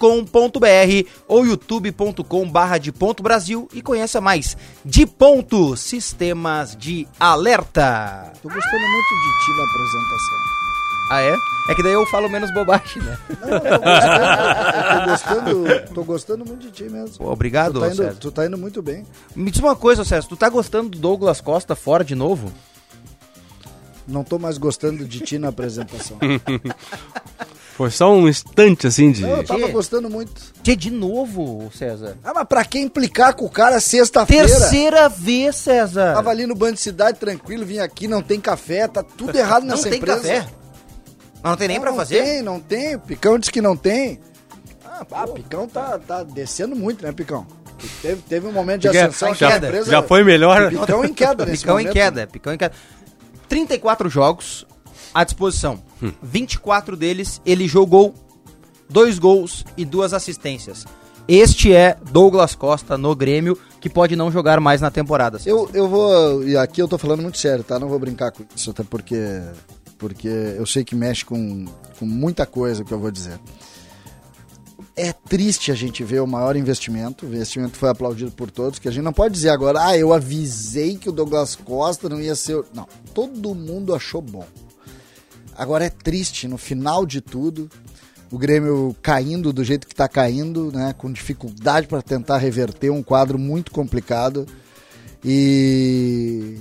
[1.26, 2.80] ou youtube.com/barra
[3.22, 4.58] Brasil e conheça mais.
[4.84, 8.34] De ponto Sistemas de Alerta.
[8.42, 10.63] Tô gostando muito de ti na apresentação.
[11.12, 11.36] Ah, é?
[11.70, 13.18] É que daí eu falo menos bobagem, né?
[13.30, 17.28] Não, tô, gostando, tô, gostando, tô gostando muito de ti mesmo.
[17.28, 19.06] Obrigado, tu tá, indo, tu tá indo muito bem.
[19.36, 22.52] Me diz uma coisa, César, tu tá gostando do Douglas Costa fora de novo?
[24.08, 26.18] Não tô mais gostando de ti na apresentação.
[27.76, 29.24] Foi só um instante assim de.
[29.24, 30.32] Não, eu tava gostando muito.
[30.62, 32.16] Que de novo, César?
[32.24, 34.48] Ah, mas pra que implicar com o cara sexta-feira?
[34.48, 36.14] Terceira vez, César.
[36.14, 39.90] Tava ali no Band Cidade tranquilo, vim aqui, não tem café, tá tudo errado nessa
[39.90, 40.18] não empresa.
[40.18, 40.63] Não tem café?
[41.44, 42.20] Mas não tem nem não, pra fazer?
[42.20, 42.98] Não tem, não tem.
[43.00, 44.20] Picão disse que não tem.
[44.86, 47.46] Ah, pá, Picão tá, tá descendo muito, né, Picão?
[48.02, 49.36] Teve, teve um momento de ascensão.
[49.36, 50.70] Já, empresa, já foi melhor.
[50.70, 51.90] Picão em queda nesse Picão momento.
[51.90, 52.74] em queda, picão em queda.
[53.50, 54.66] 34 jogos
[55.14, 55.84] à disposição.
[56.02, 56.14] Hum.
[56.22, 58.16] 24 deles ele jogou
[58.90, 60.86] dois gols e duas assistências.
[61.28, 65.40] Este é Douglas Costa no Grêmio, que pode não jogar mais na temporada.
[65.46, 66.44] Eu, eu vou.
[66.44, 67.80] E aqui eu tô falando muito sério, tá?
[67.80, 69.42] Não vou brincar com isso, até porque.
[70.04, 71.64] Porque eu sei que mexe com,
[71.98, 73.40] com muita coisa que eu vou dizer.
[74.98, 77.26] É triste a gente ver o maior investimento.
[77.26, 80.12] O investimento foi aplaudido por todos, que a gente não pode dizer agora, ah, eu
[80.12, 82.62] avisei que o Douglas Costa não ia ser.
[82.74, 84.46] Não, todo mundo achou bom.
[85.56, 87.70] Agora é triste, no final de tudo,
[88.30, 93.02] o Grêmio caindo do jeito que está caindo, né, com dificuldade para tentar reverter um
[93.02, 94.46] quadro muito complicado.
[95.24, 96.58] E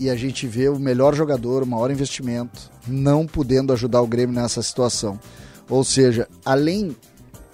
[0.00, 4.34] e a gente vê o melhor jogador, o maior investimento, não podendo ajudar o Grêmio
[4.34, 5.20] nessa situação.
[5.68, 6.96] Ou seja, além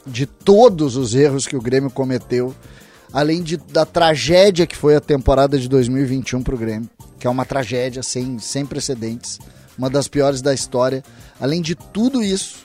[0.07, 2.55] de todos os erros que o Grêmio cometeu,
[3.13, 7.31] além de, da tragédia que foi a temporada de 2021 para o Grêmio, que é
[7.31, 9.41] uma tragédia sem, sem precedentes,
[9.77, 11.03] uma das piores da história,
[11.41, 12.65] além de tudo isso,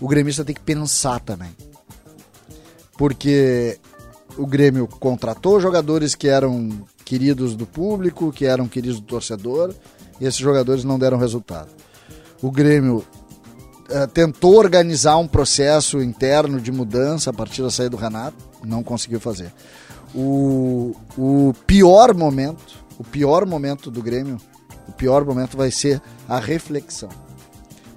[0.00, 1.54] o gremista tem que pensar também.
[2.96, 3.78] Porque
[4.38, 9.72] o Grêmio contratou jogadores que eram queridos do público, que eram queridos do torcedor,
[10.20, 11.68] e esses jogadores não deram resultado.
[12.42, 13.06] O Grêmio
[13.88, 18.82] uh, tentou organizar um processo interno de mudança a partir da saída do Renato, não
[18.82, 19.54] conseguiu fazer.
[20.12, 24.38] O, o pior momento, o pior momento do Grêmio,
[24.88, 27.08] o pior momento vai ser a reflexão.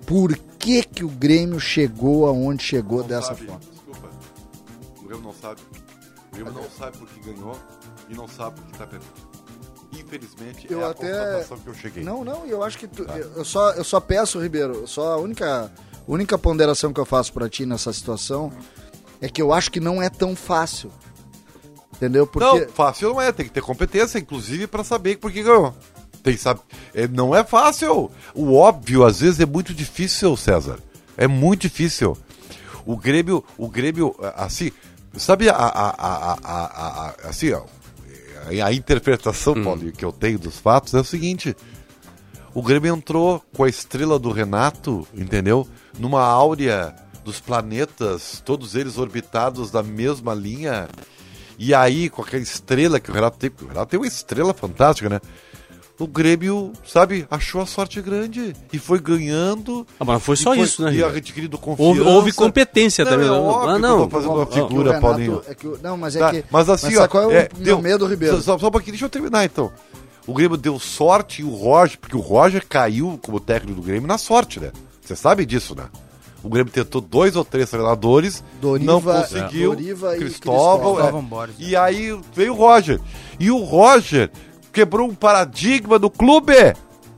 [0.05, 3.59] Por que, que o Grêmio chegou aonde chegou não dessa sabe, forma?
[3.59, 4.09] Desculpa.
[4.99, 5.61] O Grêmio não sabe.
[6.31, 7.57] O Grêmio não sabe porque ganhou
[8.09, 9.29] e não sabe porque está perdendo.
[9.91, 11.41] Infelizmente, eu é até...
[11.41, 12.03] a que eu cheguei.
[12.03, 13.05] Não, não, eu acho que tu...
[13.05, 13.17] tá.
[13.17, 15.71] eu, só, eu só peço, Ribeiro, só a única,
[16.07, 18.51] única ponderação que eu faço para ti nessa situação
[19.21, 20.91] é que eu acho que não é tão fácil.
[21.95, 22.25] Entendeu?
[22.25, 22.59] Porque...
[22.59, 25.75] Não, fácil não é, tem que ter competência, inclusive, para saber por que ganhou.
[26.23, 26.61] Tem, sabe,
[26.93, 28.11] é, não é fácil.
[28.33, 30.79] O óbvio, às vezes, é muito difícil, César.
[31.17, 32.17] É muito difícil.
[32.85, 34.71] O Grêmio, o Grêmio, assim,
[35.17, 37.63] sabe a, a, a, a, a assim, ó,
[38.63, 39.63] a interpretação, hum.
[39.63, 41.55] Paulinho, que eu tenho dos fatos é o seguinte:
[42.53, 45.67] o Grêmio entrou com a estrela do Renato, entendeu?
[45.97, 50.87] Numa áurea dos planetas, todos eles orbitados da mesma linha.
[51.57, 55.09] E aí, com aquela estrela que o Renato tem, o Renato tem uma estrela fantástica,
[55.09, 55.19] né?
[55.99, 59.85] O Grêmio, sabe, achou a sorte grande e foi ganhando.
[59.99, 60.95] Ah, mas não foi só foi, isso, né?
[60.95, 61.89] E adquirido confiança.
[61.89, 63.27] Houve, houve competência não, também.
[63.27, 64.09] É óbvio ah, não.
[64.09, 65.41] fazendo uma figura, Renato, Paulinho.
[65.45, 66.45] É que, não, mas é tá, que.
[66.49, 67.07] Mas assim, mas ó.
[67.09, 68.41] Qual é o meu medo, Ribeiro?
[68.41, 69.71] Só, só um pouquinho, deixa eu terminar então.
[70.25, 74.07] O Grêmio deu sorte e o Roger, porque o Roger caiu como técnico do Grêmio
[74.07, 74.71] na sorte, né?
[75.01, 75.85] Você sabe disso, né?
[76.41, 79.75] O Grêmio tentou dois ou três treinadores, Doriva, não conseguiu.
[79.75, 81.49] Doriva Cristóvão, e, Cristóvão, é.
[81.59, 83.01] e aí veio o Roger.
[83.37, 84.31] E o Roger
[84.71, 86.53] quebrou um paradigma do clube,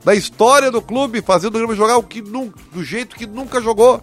[0.04, 3.60] da história do clube, fazendo o Grêmio jogar o que nunca, do jeito que nunca
[3.60, 4.02] jogou.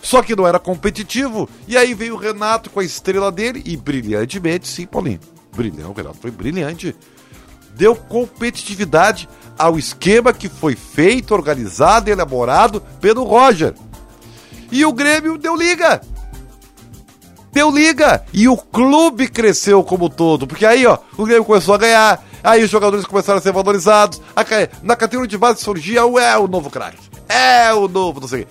[0.00, 1.48] Só que não era competitivo.
[1.66, 5.20] E aí veio o Renato com a estrela dele e brilhantemente, sim, Paulinho.
[5.54, 6.94] Brilhante, o Renato foi brilhante.
[7.74, 9.28] Deu competitividade
[9.58, 13.74] ao esquema que foi feito, organizado elaborado pelo Roger.
[14.70, 16.00] E o Grêmio deu liga.
[17.52, 18.24] Deu liga.
[18.32, 20.46] E o clube cresceu como todo.
[20.46, 22.24] Porque aí, ó, o Grêmio começou a ganhar.
[22.42, 24.20] Aí os jogadores começaram a ser valorizados.
[24.82, 26.98] Na categoria de base surgia o é o novo craque.
[27.28, 28.46] É o novo, não sei.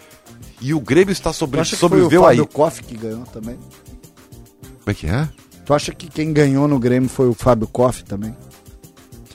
[0.62, 2.38] E o Grêmio está sobre, sobreviveu aí.
[2.38, 3.58] Foi o Fábio Koff que ganhou também?
[4.62, 5.28] Como é que é?
[5.66, 8.36] Tu acha que quem ganhou no Grêmio foi o Fábio Koff também?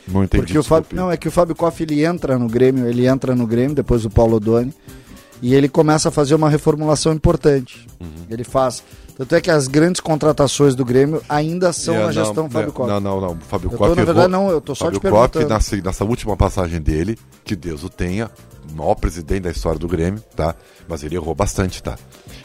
[0.08, 0.44] Não entendi.
[0.44, 3.34] Porque o Fábio, não, é que o Fábio Koff ele entra no Grêmio, ele entra
[3.34, 4.74] no Grêmio depois do Paulo Doni
[5.40, 7.86] e ele começa a fazer uma reformulação importante.
[8.00, 8.26] Uhum.
[8.30, 8.82] Ele faz
[9.22, 12.72] tanto é que as grandes contratações do Grêmio ainda são é, na gestão não, Fábio
[12.72, 12.88] Kopp.
[12.88, 13.38] Não, não, não.
[13.48, 13.94] Fábio Kopp.
[13.94, 15.08] Na verdade, não, eu tô só Fábio te.
[15.08, 18.28] Kopp, nessa, nessa última passagem dele, que Deus o tenha,
[18.74, 20.56] maior presidente da história do Grêmio, tá?
[20.88, 21.96] Mas ele errou bastante, tá?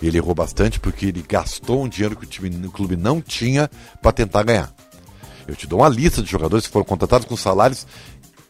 [0.02, 3.70] Ele errou bastante porque ele gastou um dinheiro que o time o clube não tinha
[4.02, 4.72] para tentar ganhar.
[5.48, 7.88] Eu te dou uma lista de jogadores que foram contratados com salários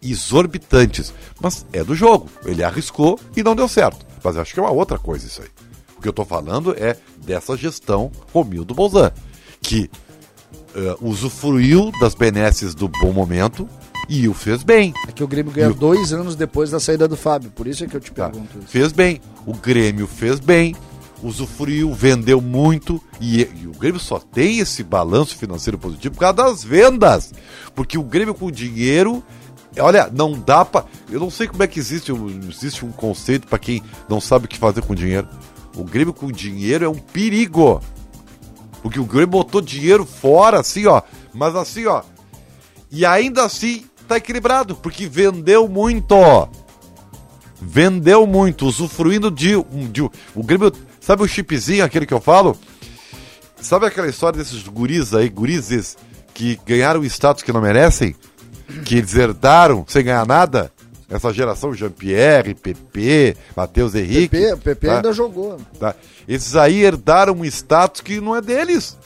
[0.01, 1.13] exorbitantes.
[1.39, 2.29] Mas é do jogo.
[2.45, 4.05] Ele arriscou e não deu certo.
[4.23, 5.49] Mas eu acho que é uma outra coisa isso aí.
[5.97, 9.11] O que eu estou falando é dessa gestão Romildo Bolzan,
[9.61, 9.89] que
[10.75, 13.67] uh, usufruiu das benesses do bom momento
[14.07, 14.93] e o fez bem.
[15.07, 17.87] É que o Grêmio ganhou dois anos depois da saída do Fábio, por isso é
[17.87, 18.29] que eu te tá.
[18.29, 18.67] pergunto isso.
[18.67, 19.21] Fez bem.
[19.45, 20.75] O Grêmio fez bem,
[21.21, 26.35] usufruiu, vendeu muito e, e, o Grêmio só tem esse balanço financeiro positivo por causa
[26.35, 27.33] das vendas.
[27.75, 29.23] Porque o Grêmio com dinheiro,
[29.79, 32.11] olha, não dá para, eu não sei como é que existe,
[32.49, 35.27] existe um conceito para quem não sabe o que fazer com dinheiro.
[35.77, 37.81] O Grêmio com dinheiro é um perigo.
[38.81, 41.01] Porque o Grêmio botou dinheiro fora, assim, ó.
[41.33, 42.01] Mas assim, ó.
[42.89, 46.47] E ainda assim tá equilibrado, porque vendeu muito, ó.
[47.61, 49.51] Vendeu muito, usufruindo de,
[49.91, 50.01] de.
[50.33, 50.71] O Grêmio.
[50.99, 52.57] Sabe o chipzinho, aquele que eu falo?
[53.61, 55.97] Sabe aquela história desses guris aí, gurizes,
[56.33, 58.15] que ganharam status que não merecem?
[58.83, 60.71] Que eles herdaram sem ganhar nada?
[61.09, 64.27] Essa geração Jean-Pierre, PP, Matheus Henrique.
[64.29, 64.95] PP, o PP tá?
[64.97, 65.57] ainda jogou.
[65.79, 65.95] Tá?
[66.27, 68.97] Esses aí herdaram um status que não é deles.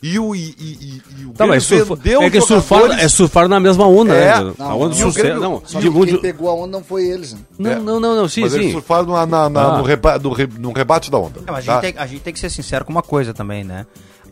[0.00, 3.48] E o, e, e, e o Tá, mas surfa, vendeu é que surfaram, é surfaram
[3.48, 4.26] na mesma onda, É.
[4.44, 4.54] né?
[4.56, 5.18] Não, a onda não, do o sucesso.
[5.18, 7.32] Grêmio- Não, Só que quem de, pegou a onda não foi eles.
[7.34, 7.40] né?
[7.58, 7.74] não, É.
[7.80, 8.72] não, não, não, sim, Mas eles sim.
[8.72, 9.78] surfaram na, na- na- Ah.
[9.78, 11.40] no, reba, no, re- no rebate da onda.
[11.44, 11.80] Não, mas a, tá?
[11.82, 13.86] gente tem, a gente tem que ser sincero com uma coisa também, né?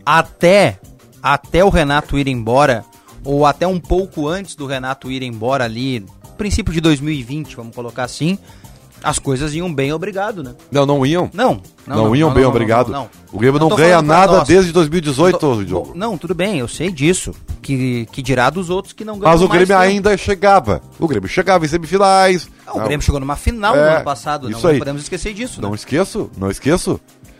[0.05, 0.79] Até,
[1.21, 2.85] até o Renato ir embora,
[3.25, 6.05] ou até um pouco antes do Renato ir embora ali,
[6.37, 8.37] princípio de 2020, vamos colocar assim,
[9.03, 10.55] as coisas iam bem, obrigado, né?
[10.71, 11.29] Não, não iam.
[11.33, 12.91] Não, Não, iam bem, obrigado.
[12.91, 13.09] não, não.
[13.31, 15.91] O Grêmio não, ganha nada desde 2018, Tô- Diogo.
[15.95, 17.31] Não, tudo bem, eu sei disso.
[17.61, 19.91] Que, que dirá dos outros que não ganham Mas o mais Grêmio tempo.
[19.91, 20.81] ainda chegava.
[20.97, 22.47] O Grêmio chegava em semifinais.
[22.65, 24.73] Não, o Grêmio chegou numa final É, no ano passado, não, isso aí.
[24.75, 25.61] não podemos esquecer disso.
[25.61, 25.75] Não né?
[25.75, 26.97] esqueço, não esqueço.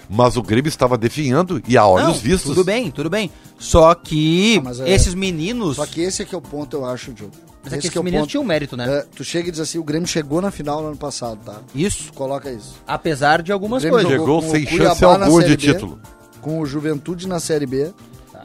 [0.09, 2.51] Mas o Grêmio estava definhando e a olhos Não, vistos.
[2.51, 3.31] Tudo bem, tudo bem.
[3.57, 5.77] Só que é- esses meninos.
[5.77, 7.31] Só que esse é que é o ponto, eu acho, Diogo.
[7.69, 8.31] Mas é que esse esses é o meninos ponto.
[8.31, 8.99] tinham mérito, né?
[8.99, 11.61] É, tu chega e diz assim, o Grêmio chegou na final no ano passado, tá?
[11.75, 12.11] Isso.
[12.13, 12.75] Coloca isso.
[12.87, 14.19] Apesar de algumas O Grêmio coisas.
[14.19, 15.99] Chegou com o sem chance alguma de B, título.
[16.41, 17.93] Com o Juventude na Série B.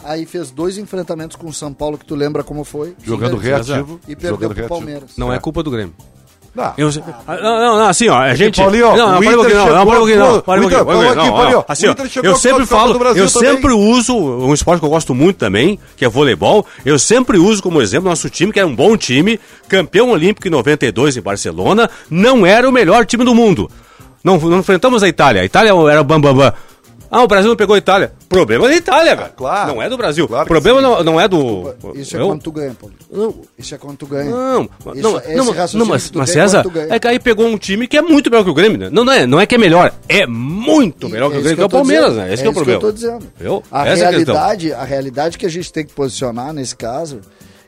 [0.04, 2.96] Aí fez dois enfrentamentos com o São Paulo, que tu lembra como foi.
[3.04, 4.00] Jogando Sim, reativo.
[4.08, 4.68] E perdeu pro reativo.
[4.68, 5.16] Palmeiras.
[5.16, 5.94] Não é culpa do Grêmio.
[6.54, 6.74] Não.
[6.76, 6.90] Eu,
[7.26, 8.60] ah, não, não, não, assim, ó, a gente.
[8.60, 11.14] Paulinho, não, não, para um pouquinho, não, não, para um pouquinho, não, para um pouquinho,
[11.14, 14.90] não, Paulinho, ó, assim, ó, eu sempre falo, eu sempre uso um esporte que eu
[14.90, 18.68] gosto muito também, que é voleibol, eu sempre uso como exemplo nosso time, que era
[18.68, 23.34] um bom time, campeão olímpico em 92 em Barcelona, não era o melhor time do
[23.34, 23.70] mundo.
[24.22, 26.34] Não, não enfrentamos a Itália, a Itália era o bambambam.
[26.34, 26.71] Bam, bam.
[27.14, 28.10] Ah, o Brasil não pegou a Itália.
[28.26, 29.30] Problema da Itália, velho.
[29.36, 29.74] claro.
[29.74, 30.26] Não é do Brasil.
[30.26, 31.74] Claro que Problema não, não é do.
[31.94, 32.94] Isso é eu- quando tu ganha, Paulo.
[33.12, 34.30] Não, Isso é quando tu ganha.
[34.30, 37.46] não, Isso- não, não, raciocínio não, mas, que mas tem César, é que aí pegou
[37.46, 38.88] um time que é muito melhor que o Grêmio, né?
[38.90, 41.56] Não, não é, não é que é melhor, é muito melhor que o isso Grêmio,
[41.56, 42.26] que é eu o Palmeiras, dizendo.
[42.26, 42.32] né?
[42.32, 42.80] Esse que é o isso problema.
[42.80, 43.62] Que eu tô dizendo.
[43.70, 44.34] A Essa é a questão.
[44.34, 47.20] realidade, a realidade que a gente tem que posicionar nesse caso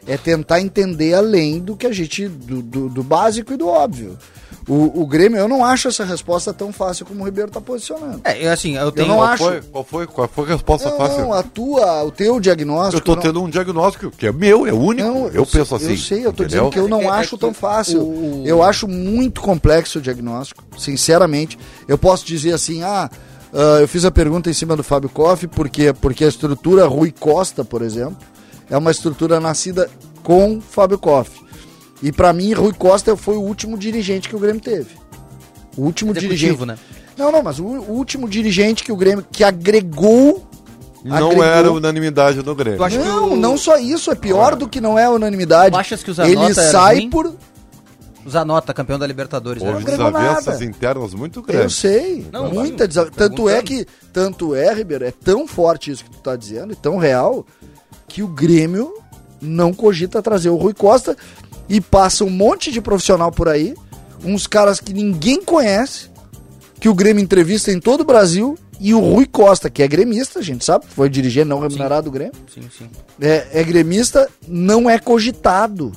[0.06, 4.18] é tentar entender além do que a gente do, do, do básico e do óbvio.
[4.66, 8.22] O, o Grêmio, eu não acho essa resposta tão fácil como o Ribeiro tá posicionando.
[8.24, 9.08] É, eu, assim, eu tenho.
[9.08, 9.44] não Qual acho.
[9.44, 11.32] foi, qual, foi, qual foi a resposta Não, fácil?
[11.34, 12.96] a tua, o teu diagnóstico.
[12.96, 15.06] Eu tô não- tendo um diagnóstico que é meu, é único.
[15.06, 15.90] Não, eu, penso sei- assim.
[15.90, 16.46] Eu sei, eu tô entendeu?
[16.46, 18.00] dizendo que eu não É é acho que tão fácil.
[18.00, 21.58] o- Eu acho muito complexo o diagnóstico, sinceramente.
[21.86, 23.10] Eu posso dizer assim, ah,
[23.52, 27.12] ah, eu fiz a pergunta em cima do Fábio Koff, porque, porque a estrutura Rui
[27.12, 28.16] Costa, por exemplo,
[28.70, 29.90] é uma estrutura nascida
[30.22, 31.30] com Fábio Koff.
[32.02, 34.90] E pra mim, Rui Costa foi o último dirigente que o Grêmio teve.
[35.76, 36.66] O último Executivo, dirigente.
[36.66, 36.78] né?
[37.16, 40.44] Não, não, mas o, último dirigente que o Grêmio, que agregou.
[41.04, 42.78] Não agregou- era unanimidade no Grêmio.
[43.04, 45.72] Não, o- não só isso, é pior do que não é unanimidade.
[45.74, 47.10] Tu achas que o Zanota Ele sai ruim?
[47.10, 47.26] por.
[48.26, 49.62] O Zanota, campeão da Libertadores.
[49.62, 49.68] né?
[49.70, 51.76] Houve agregou desavenças internas muito Eu grandes.
[51.76, 52.26] sei.
[52.32, 53.86] Não, muita mas- desa- Tanto é que.
[54.12, 57.46] Tanto é, Ribeiro, é tão forte isso que tu tá dizendo, e tão real,
[58.14, 58.94] que o Grêmio
[59.42, 61.16] não cogita trazer o Rui Costa
[61.68, 63.74] e passa um monte de profissional por aí,
[64.24, 66.10] uns caras que ninguém conhece,
[66.78, 70.38] que o Grêmio entrevista em todo o Brasil, e o Rui Costa, que é gremista,
[70.38, 72.88] a gente sabe, foi dirigente não remunerado do Grêmio, Sim, sim.
[73.20, 75.90] é, é gremista, não é cogitado.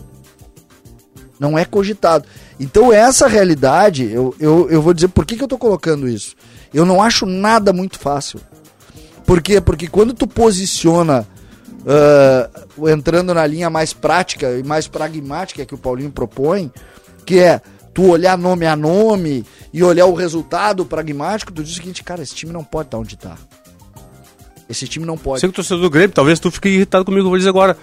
[1.39, 2.25] Não é cogitado.
[2.59, 6.35] Então, essa realidade, eu, eu, eu vou dizer por que, que eu tô colocando isso.
[6.73, 8.39] Eu não acho nada muito fácil.
[9.23, 9.61] Por quê?
[9.61, 11.27] Porque quando tu posiciona,
[11.87, 12.49] ah,
[12.91, 16.69] entrando na linha mais prática e mais pragmática que o Paulinho propõe,
[17.25, 17.61] que é
[17.93, 22.21] tu olhar nome a nome e olhar o resultado pragmático, tu diz o seguinte, cara,
[22.21, 23.37] esse time não pode estar onde tá.
[24.69, 25.39] Esse time não pode.
[25.39, 27.77] Você que torcedor do Grêmio, talvez tu fique irritado comigo, vou dizer agora.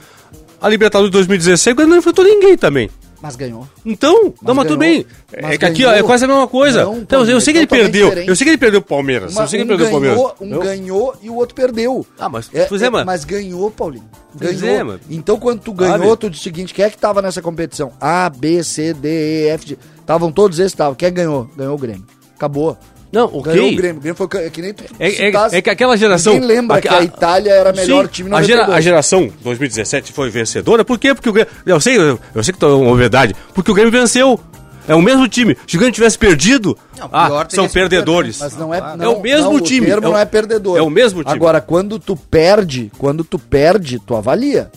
[0.61, 2.91] A Libertadores de 2016, o Grêmio não enfrentou ninguém também.
[3.23, 3.67] Mas ganhou.
[3.87, 5.05] Então, não, mas tudo ganhou.
[5.05, 5.07] bem.
[5.43, 6.85] Mas É que aqui ó, é quase a mesma coisa.
[6.85, 8.09] Não, então, eu sei que ele perdeu.
[8.09, 8.29] diferente.
[8.29, 9.33] Eu sei que ele perdeu o Palmeiras.
[9.33, 10.35] Uma- eu sei que um ele perdeu o Palmeiras.
[10.41, 12.07] um Eu- ganhou e o outro perdeu.
[12.19, 13.07] Ah, mas, É, é, é, mano.
[13.07, 14.05] mas ganhou, Paulinho.
[14.37, 14.69] Ganhou.
[14.69, 15.01] é, mano.
[15.09, 16.17] Então, quando tu ganhou, Sabe?
[16.19, 17.93] tu disse o seguinte: quem é que tava nessa competição?
[18.01, 19.79] A, B, C, D, E, F, G.
[20.01, 20.95] Estavam todos esses, estavam.
[20.95, 21.49] Quem é que ganhou?
[21.57, 22.05] Ganhou o Grêmio.
[22.37, 22.77] Acabou.
[23.15, 23.29] Não.
[23.29, 23.97] Ganhou o Grêmio.
[23.99, 26.35] O Grêmio foi é que nem tu É, é- é que aquela geração.
[26.35, 28.77] Ninguém lembra a- que a Itália era melhor Sim, time no a, gera, 92.
[28.79, 30.85] a geração 2017 foi vencedora.
[30.85, 31.15] Por quê?
[31.15, 31.51] Porque o Grêmio.
[31.65, 33.35] Eu sei, eu, eu sei que é uma verdade.
[33.55, 34.39] Porque o Grêmio venceu.
[34.87, 35.57] É o mesmo time.
[35.67, 38.39] Se o Grêmio tivesse perdido, Não, ah, são perdedores.
[38.39, 40.25] Mas não é, não, é o mesmo não, time, O termo é o- não é
[40.27, 40.77] perdedor.
[40.79, 41.35] é o mesmo time.
[41.35, 44.71] Agora, quando tu perde, quando tu perde, tu avalia.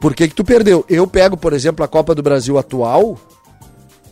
[0.00, 0.86] Por que, que tu perdeu?
[0.88, 3.18] Eu pego, por exemplo, a Copa do Brasil atual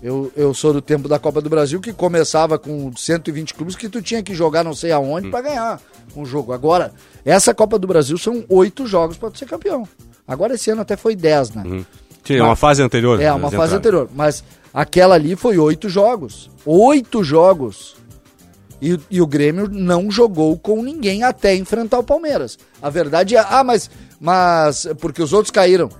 [0.02, 3.88] Eu, eu sou do tempo da Copa do Brasil que começava com 120 clubes que
[3.88, 5.30] tu tinha que jogar não sei aonde hum.
[5.30, 5.80] para ganhar
[6.16, 6.52] um jogo.
[6.52, 6.92] Agora,
[7.24, 9.86] essa Copa do Brasil são oito jogos para tu ser campeão.
[10.26, 11.62] Agora esse ano até foi 10, né?
[11.66, 11.84] Uhum.
[12.24, 13.20] Sim, uma fase anterior.
[13.20, 14.08] É, uma fase anterior.
[14.14, 16.50] Mas aquela ali foi oito jogos.
[16.64, 17.96] Oito jogos.
[18.80, 22.58] E, e, o Grêmio não jogou com ninguém até enfrentar o Palmeiras.
[22.80, 25.90] A verdade é, ah, mas, mas porque os outros caíram.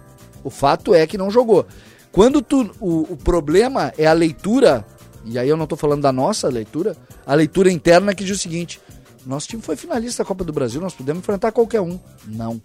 [0.43, 1.67] O fato é que não jogou.
[2.13, 4.85] Quando tu, o, o problema é a leitura,
[5.25, 6.97] e aí eu não estou falando da nossa leitura,
[7.27, 8.81] a leitura interna que diz o seguinte:
[9.25, 11.99] nosso time foi finalista da Copa do Brasil, nós podemos enfrentar qualquer um.
[12.27, 12.61] Não.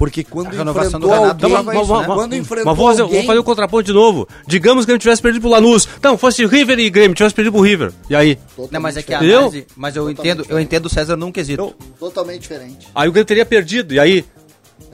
[0.00, 3.18] Porque quando enfrentou alguém, não, mas, mas, quando enfrentou mas vou fazer, alguém...
[3.18, 4.26] vou fazer o contraponto de novo.
[4.46, 5.86] Digamos que ele tivesse perdido pro Lanús.
[6.02, 7.92] Não, fosse River e Grêmio, tivesse perdido pro River.
[8.08, 8.36] E aí?
[8.36, 11.30] Totalmente não, mas é que a análise, mas eu entendo, eu entendo o César num
[11.30, 11.74] quesito.
[11.98, 12.88] Totalmente diferente.
[12.94, 13.92] Aí o Grêmio teria perdido.
[13.92, 14.24] E aí?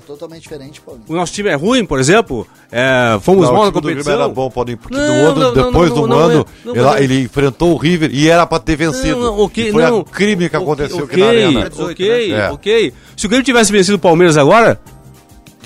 [0.06, 1.04] Totalmente diferente, Paulinho.
[1.08, 2.46] O nosso time é ruim, por exemplo?
[2.70, 4.12] É, fomos mal na competição?
[4.12, 7.76] era bom, Paulinho, porque não, ano, não, depois não, do ano ele, ele, enfrentou o
[7.76, 9.20] River e era pra ter vencido.
[9.20, 11.70] Não, okay, foi um crime que aconteceu okay, aqui na Arena.
[11.78, 12.50] Ok, né?
[12.50, 12.94] ok.
[13.16, 14.80] Se o Grêmio tivesse vencido o Palmeiras agora,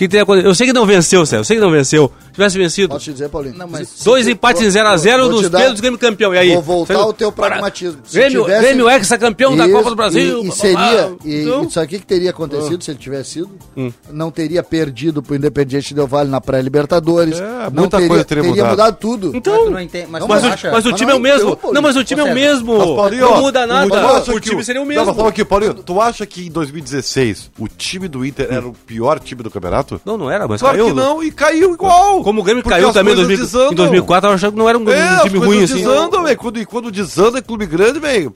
[0.01, 0.49] que teria acontecido?
[0.49, 1.41] Eu sei que não venceu, Céu.
[1.41, 2.11] Eu sei que não venceu.
[2.33, 2.89] Tivesse vencido.
[2.91, 3.57] Posso te dizer, Paulinho?
[3.57, 6.35] Não, mas Dois empates em 0x0 dos Pedros Grêmio campeão.
[6.35, 6.53] E aí?
[6.55, 8.01] Vou voltar ao teu pragmatismo.
[8.13, 8.63] Grêmio, tivesse...
[8.63, 10.45] Grêmio ex-campeão da Copa do Brasil.
[10.45, 11.13] E, e seria.
[11.25, 11.65] E, então...
[11.65, 12.85] Isso aqui que teria acontecido ah.
[12.85, 13.51] se ele tivesse sido?
[13.77, 13.93] Hum.
[14.11, 17.39] Não teria perdido pro Independiente Del Vale na pré-Libertadores.
[17.39, 18.71] É, não muita teria, coisa teria, teria mudado.
[18.71, 19.37] mudado tudo.
[19.37, 19.71] Então.
[19.71, 21.59] Mas, entende, mas, mas, o, mas o time é o mesmo.
[21.73, 22.75] Não, mas o time é o mesmo.
[22.77, 24.33] Não muda nada.
[24.33, 25.27] O time seria o mesmo.
[25.27, 29.43] Aqui, Paulinho, tu acha que em 2016 o time do Inter era o pior time
[29.43, 30.01] do campeonato?
[30.05, 30.87] Não, não era, mas caiu.
[30.87, 32.20] Claro que não, e caiu igual.
[32.23, 35.23] Como o Grêmio caiu também em 2004, eu achava que não era um, é, um
[35.23, 35.77] time ruim assim.
[35.77, 36.37] Desandam, véio.
[36.37, 38.33] Quando, quando desanda é clube grande, velho.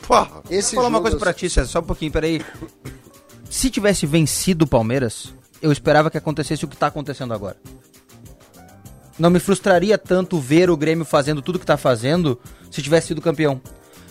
[0.51, 2.41] Esse Vou falar uma coisa pra ti, César, só um pouquinho, peraí.
[3.49, 5.33] Se tivesse vencido o Palmeiras,
[5.63, 7.57] eu esperava que acontecesse o que tá acontecendo agora.
[9.19, 12.39] Não me frustraria tanto ver o Grêmio fazendo tudo que tá fazendo
[12.71, 13.61] se tivesse sido campeão.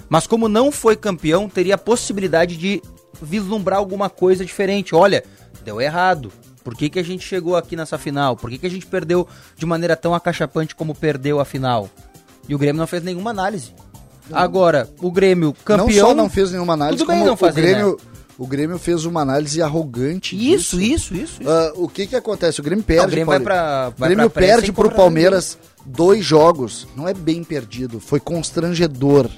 [0.09, 2.81] Mas como não foi campeão, teria a possibilidade de
[3.21, 4.95] vislumbrar alguma coisa diferente.
[4.95, 5.23] Olha,
[5.63, 6.31] deu errado.
[6.63, 8.37] Por que, que a gente chegou aqui nessa final?
[8.37, 11.89] Por que, que a gente perdeu de maneira tão acachapante como perdeu a final?
[12.47, 13.73] E o Grêmio não fez nenhuma análise.
[14.31, 15.87] Agora, o Grêmio campeão.
[15.87, 17.91] Não só não fez nenhuma análise, tudo bem não fazer, o Grêmio.
[17.91, 18.13] Né?
[18.37, 20.35] O Grêmio fez uma análise arrogante.
[20.35, 21.13] Isso, disso.
[21.13, 21.41] isso, isso.
[21.41, 21.49] isso.
[21.49, 22.59] Uh, o que que acontece?
[22.59, 23.01] O Grêmio perde.
[23.01, 26.87] Não, o Grêmio vai pra, vai o Grêmio perde pro Palmeiras dois jogos.
[26.95, 29.29] Não é bem perdido, foi constrangedor.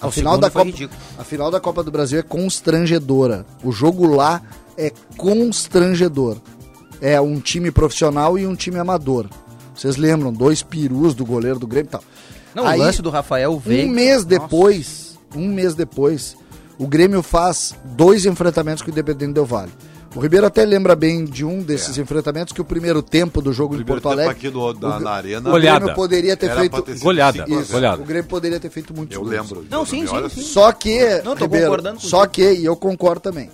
[0.00, 0.70] A final, da Copa,
[1.18, 3.44] a final da Copa do Brasil é constrangedora.
[3.62, 4.40] O jogo lá
[4.76, 6.38] é constrangedor
[7.00, 9.26] é um time profissional e um time amador.
[9.74, 10.32] Vocês lembram?
[10.32, 12.04] Dois perus do goleiro do Grêmio e tal.
[12.54, 13.88] Não, Aí, o lance do Rafael Veiga.
[13.88, 16.36] Um mês depois, um mês depois,
[16.78, 19.72] o Grêmio faz dois enfrentamentos com o Independente Del Vale.
[20.14, 22.02] O Ribeiro até lembra bem de um desses é.
[22.02, 24.32] enfrentamentos que o primeiro tempo do jogo em Porto Alegre.
[24.32, 26.82] Aqui do, da, o, na arena, o Grêmio poderia ter feito.
[26.82, 28.02] Ter goleada, isso, goleada.
[28.02, 29.64] O Grêmio poderia ter feito muito Eu lembro.
[29.70, 31.22] Não, sim, sim, sim, Só que.
[31.22, 33.50] Não, tô Ribeiro, concordando Só que, e eu concordo também.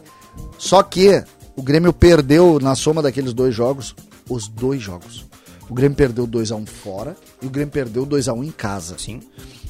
[0.57, 1.23] Só que
[1.57, 3.95] o Grêmio perdeu na soma daqueles dois jogos,
[4.29, 5.27] os dois jogos.
[5.69, 8.39] O Grêmio perdeu 2 a 1 um fora e o Grêmio perdeu 2 a 1
[8.39, 8.97] um em casa.
[8.99, 9.21] Sim.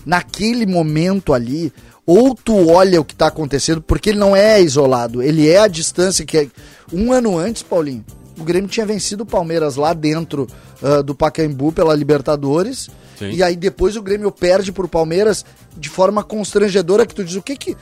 [0.04, 1.72] Naquele momento ali,
[2.04, 5.68] ou tu olha o que está acontecendo, porque ele não é isolado, ele é a
[5.68, 6.48] distância que é.
[6.92, 8.04] Um ano antes, Paulinho,
[8.38, 10.46] o Grêmio tinha vencido o Palmeiras lá dentro
[10.82, 12.88] uh, do Pacaembu pela Libertadores.
[13.18, 13.30] Sim.
[13.30, 15.44] E aí depois o Grêmio perde pro Palmeiras
[15.76, 17.76] de forma constrangedora que tu diz o que que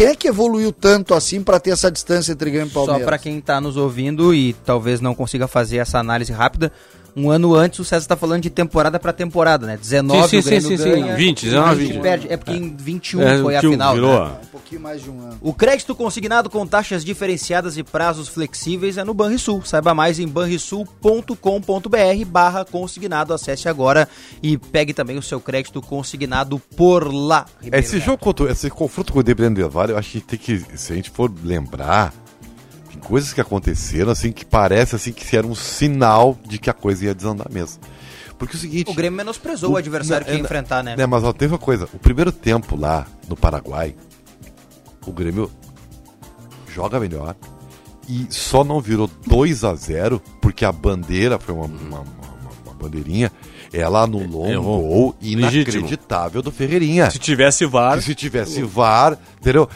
[0.00, 3.02] quem é que evoluiu tanto assim para ter essa distância entre Grêmio e Palmeiras?
[3.02, 6.72] Só para quem está nos ouvindo e talvez não consiga fazer essa análise rápida,
[7.16, 9.76] um ano antes o César está falando de temporada para temporada, né?
[9.76, 11.16] 19 sim, sim, o Grêmio sim, sim, ganha, sim.
[11.16, 12.00] 20, 19, 20.
[12.00, 14.24] Perde, é porque em 21 é, foi a final, virou.
[14.24, 14.32] Né?
[14.42, 15.38] Um pouquinho mais de um ano.
[15.40, 19.62] O crédito consignado com taxas diferenciadas e prazos flexíveis é no Banrisul.
[19.64, 21.34] Saiba mais em banrisul.com.br
[22.26, 23.34] barra consignado.
[23.34, 24.08] Acesse agora
[24.42, 27.46] e pegue também o seu crédito consignado por lá.
[27.72, 30.92] Esse jogo, esse confronto com o Independente Del Vale, eu acho que tem que, se
[30.92, 32.12] a gente for lembrar,
[33.00, 37.06] coisas que aconteceram assim que parece assim que era um sinal de que a coisa
[37.06, 37.80] ia desandar mesmo.
[38.38, 38.90] Porque é o seguinte.
[38.90, 40.96] O Grêmio menosprezou o, o adversário que ia enfrentar, né?
[40.96, 41.06] né?
[41.06, 41.88] Mas ó, teve uma coisa.
[41.92, 43.94] O primeiro tempo lá no Paraguai,
[45.06, 45.50] o Grêmio
[46.72, 47.36] joga melhor
[48.08, 52.74] e só não virou 2 a 0 porque a bandeira foi uma, uma, uma, uma
[52.74, 53.30] bandeirinha.
[53.72, 57.10] Ela anulou um gol inacreditável do Ferreirinha.
[57.10, 58.00] Se tivesse VAR.
[58.00, 59.68] Se tivesse VAR, entendeu?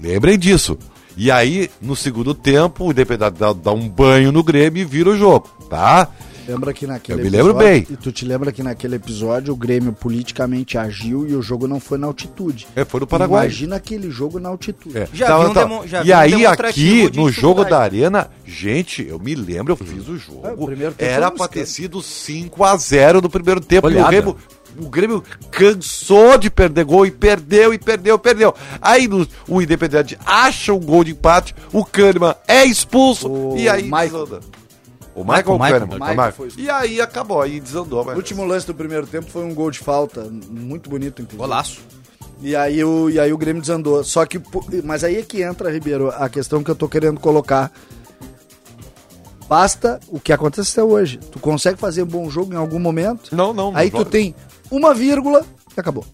[0.00, 0.78] Lembrem disso.
[1.20, 5.10] E aí, no segundo tempo, o Independente dá, dá um banho no Grêmio e vira
[5.10, 6.08] o jogo, tá?
[6.46, 7.86] Lembra que naquele Eu me lembro bem.
[7.90, 11.80] E tu te lembra que naquele episódio o Grêmio politicamente agiu e o jogo não
[11.80, 12.68] foi na altitude.
[12.74, 13.46] É, foi no Paraguai.
[13.46, 14.96] Imagina aquele jogo na altitude.
[14.96, 15.08] É.
[15.12, 15.64] Já tá, vi um tá.
[15.64, 20.08] demo, já e aí aqui, no jogo da Arena, gente, eu me lembro, eu fiz
[20.08, 20.46] o jogo.
[20.46, 23.90] É, o era pra ter sido 5 a 0 no primeiro tempo.
[23.90, 24.36] E o Grêmio
[24.76, 28.54] o Grêmio cansou de perder gol e perdeu e perdeu, perdeu.
[28.80, 33.68] Aí no, o Independente acha um gol de empate, o Kahneman é expulso O e
[33.68, 34.10] aí Michael.
[34.10, 34.40] desanda.
[35.14, 35.98] O Michael, o Michael, Kahneman?
[35.98, 36.32] Michael Michael.
[36.32, 36.48] foi.
[36.56, 38.02] E aí acabou, aí desandou.
[38.02, 38.16] O Mas...
[38.16, 41.38] último lance do primeiro tempo foi um gol de falta, muito bonito, inclusive.
[41.38, 41.80] Golaço.
[42.40, 44.04] E aí, o, e aí o Grêmio desandou.
[44.04, 44.40] Só que.
[44.84, 47.72] Mas aí é que entra, Ribeiro, a questão que eu tô querendo colocar.
[49.48, 51.18] Basta o que aconteceu hoje.
[51.32, 53.34] Tu consegue fazer um bom jogo em algum momento.
[53.34, 53.74] Não, não.
[53.74, 54.34] aí não tu tem
[54.70, 55.44] uma vírgula
[55.76, 56.04] e acabou.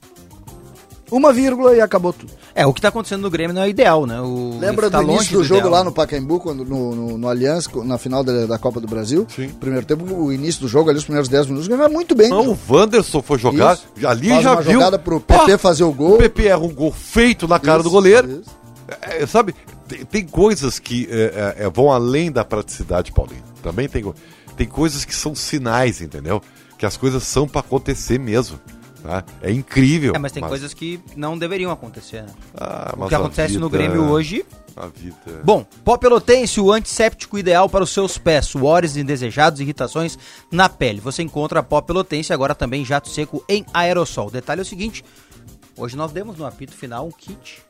[1.11, 2.33] Uma vírgula e acabou tudo.
[2.55, 4.21] É, o que tá acontecendo no Grêmio não é ideal, né?
[4.21, 5.75] O Lembra tá do início do, jogo ideal.
[5.75, 9.27] lá no Pacaembu, quando, no, no, no Allianz, na final da, da Copa do Brasil?
[9.29, 9.49] Sim.
[9.49, 12.15] Primeiro tempo, o início do jogo, ali os primeiros 10 minutos, o Grêmio vai muito
[12.15, 12.31] bem.
[12.31, 14.07] Não, o Wanderson foi jogar, Isso.
[14.07, 14.73] ali Faz já uma viu.
[14.73, 16.15] jogada pro PP Pá, fazer o gol.
[16.15, 18.29] O PP erra um gol feito na cara do Isso, goleiro.
[18.41, 18.65] isso.
[19.03, 19.55] É, sabe,
[19.89, 23.43] tem, tem coisas que é, é, é, vão além da praticidade, Paulinho.
[23.63, 24.05] Também tem,
[24.57, 26.41] tem coisas que são sinais, entendeu?
[26.79, 28.59] Que as coisas são pra acontecer mesmo.
[29.03, 29.22] Tá?
[29.43, 30.14] É incrível.
[30.14, 32.31] É, mas tem coisas que não deveriam acontecer, né?
[32.55, 34.45] Ah, O mas que acontece no vida- Grêmio hoje.
[34.77, 35.14] A vida.
[35.45, 40.18] Bom, pó pelotense, o antisséptico ideal para os seus pés, suores indesejados, irritações
[40.51, 41.01] na pele.
[41.01, 44.31] Você encontra pó pelotense agora também jato seco em aerossol.
[44.31, 45.05] Detalhe é o seguinte,
[45.77, 47.62] hoje nós demos no apito final um kit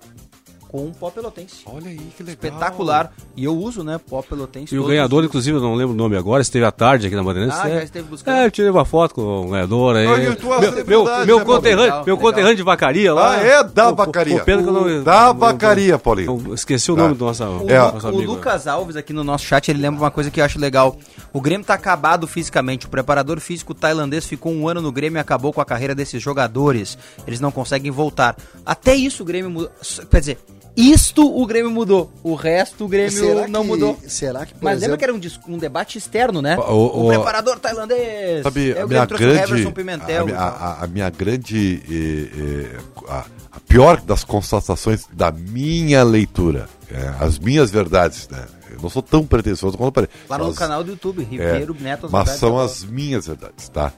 [0.74, 1.58] com pó pelotense.
[1.66, 2.34] Olha aí que legal.
[2.34, 3.12] Espetacular.
[3.36, 4.74] E eu uso, né, pó pelotense.
[4.74, 7.14] E o ganhador, os- inclusive, eu não lembro o nome agora, esteve à tarde aqui
[7.14, 7.56] na Bandeirantes.
[7.60, 8.34] Ah, é, já esteve buscando.
[8.34, 10.04] É, eu tirei uma foto com o ganhador aí.
[10.04, 11.54] Olha, tu é uma meu, meu, né, meu Paulo?
[11.54, 13.34] conterrâneo, Legal, meu conterrâneo de vacaria lá.
[13.34, 13.62] Ah, é?
[13.62, 14.40] Da pô, vacaria.
[14.40, 16.42] que eu não- Da não- vacaria, Paulinho.
[16.44, 18.32] não- esqueci o nome do nosso, O, É, nosso o amigo.
[18.32, 20.96] Lucas Alves aqui no nosso chat, ele lembra uma coisa que eu acho legal.
[21.32, 22.86] O Grêmio tá acabado fisicamente.
[22.86, 26.20] O preparador físico tailandês ficou um ano no Grêmio e acabou com a carreira desses
[26.20, 26.98] jogadores.
[27.28, 28.36] Eles não conseguem voltar.
[28.66, 29.70] Até isso o Grêmio mudou.
[30.10, 30.38] Quer dizer,
[30.76, 32.10] isto o Grêmio mudou.
[32.22, 33.98] O resto o Grêmio não que- mudou.
[34.08, 36.56] Será que, por Mas lembra exemplo, que era um, um debate externo, né?
[36.58, 38.42] O- o- O, preparador tailandês.
[38.42, 39.52] Sabe, Aí a o minha Grêmio trouxe o grande.
[39.52, 40.26] Everson A, Pimentel.
[40.26, 41.82] minha- a- a minha grande.
[41.88, 48.44] eh, eh, a, a pior das constatações da minha leitura, é, as minhas verdades, né?
[48.72, 50.12] Eu não sou tão pretensioso quanto parece.
[50.28, 52.06] Lá no Mas- canal do YouTube, é, Ribeiro Neto.
[52.06, 53.92] as Mas são as minhas verdades, tá?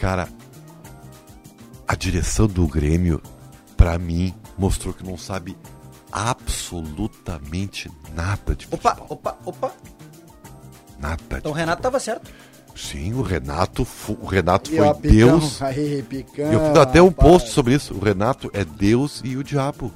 [0.00, 0.26] Cara,
[1.86, 3.20] a direção do Grêmio,
[3.80, 5.56] pra mim, mostrou que não sabe
[6.12, 9.06] absolutamente nada de Opa, futebol.
[9.16, 9.72] opa, opa.
[10.98, 12.30] Nada de Então o Renato tava certo.
[12.76, 13.86] Sim, o Renato,
[14.20, 15.62] o Renato E, foi ó, Picão, Deus.
[15.62, 17.28] Aí, Picão, Eu fiz até um rapaz.
[17.30, 17.94] post sobre isso.
[17.94, 19.90] O Renato é Deus e o diabo.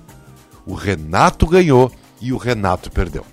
[0.66, 3.26] O Renato ganhou e o Renato perdeu.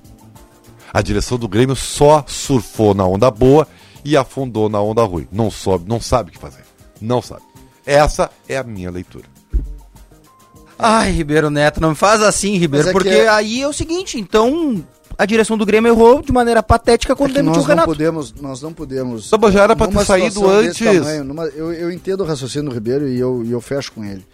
[0.93, 3.65] A direção do Grêmio só surfou na onda boa
[4.03, 5.29] e afundou na onda ruim.
[5.31, 6.65] Não sobe, não sabe o que fazer.
[6.99, 7.43] Não sabe.
[7.85, 9.30] Essa é a minha leitura.
[10.81, 13.73] Ai, Ribeiro Neto, não me faz assim, Ribeiro, é que porque é- aí é o
[13.73, 14.83] seguinte, então
[15.17, 17.87] a direção do Grêmio errou de maneira patética É quando que demitiu o não Renato.
[17.87, 19.29] podemos, nós não podemos.
[19.31, 20.79] Não, mas já era pra ter saído antes.
[20.79, 24.25] tamanho, numa- eu, eu entendo o raciocínio do Ribeiro e eu, eu fecho com ele.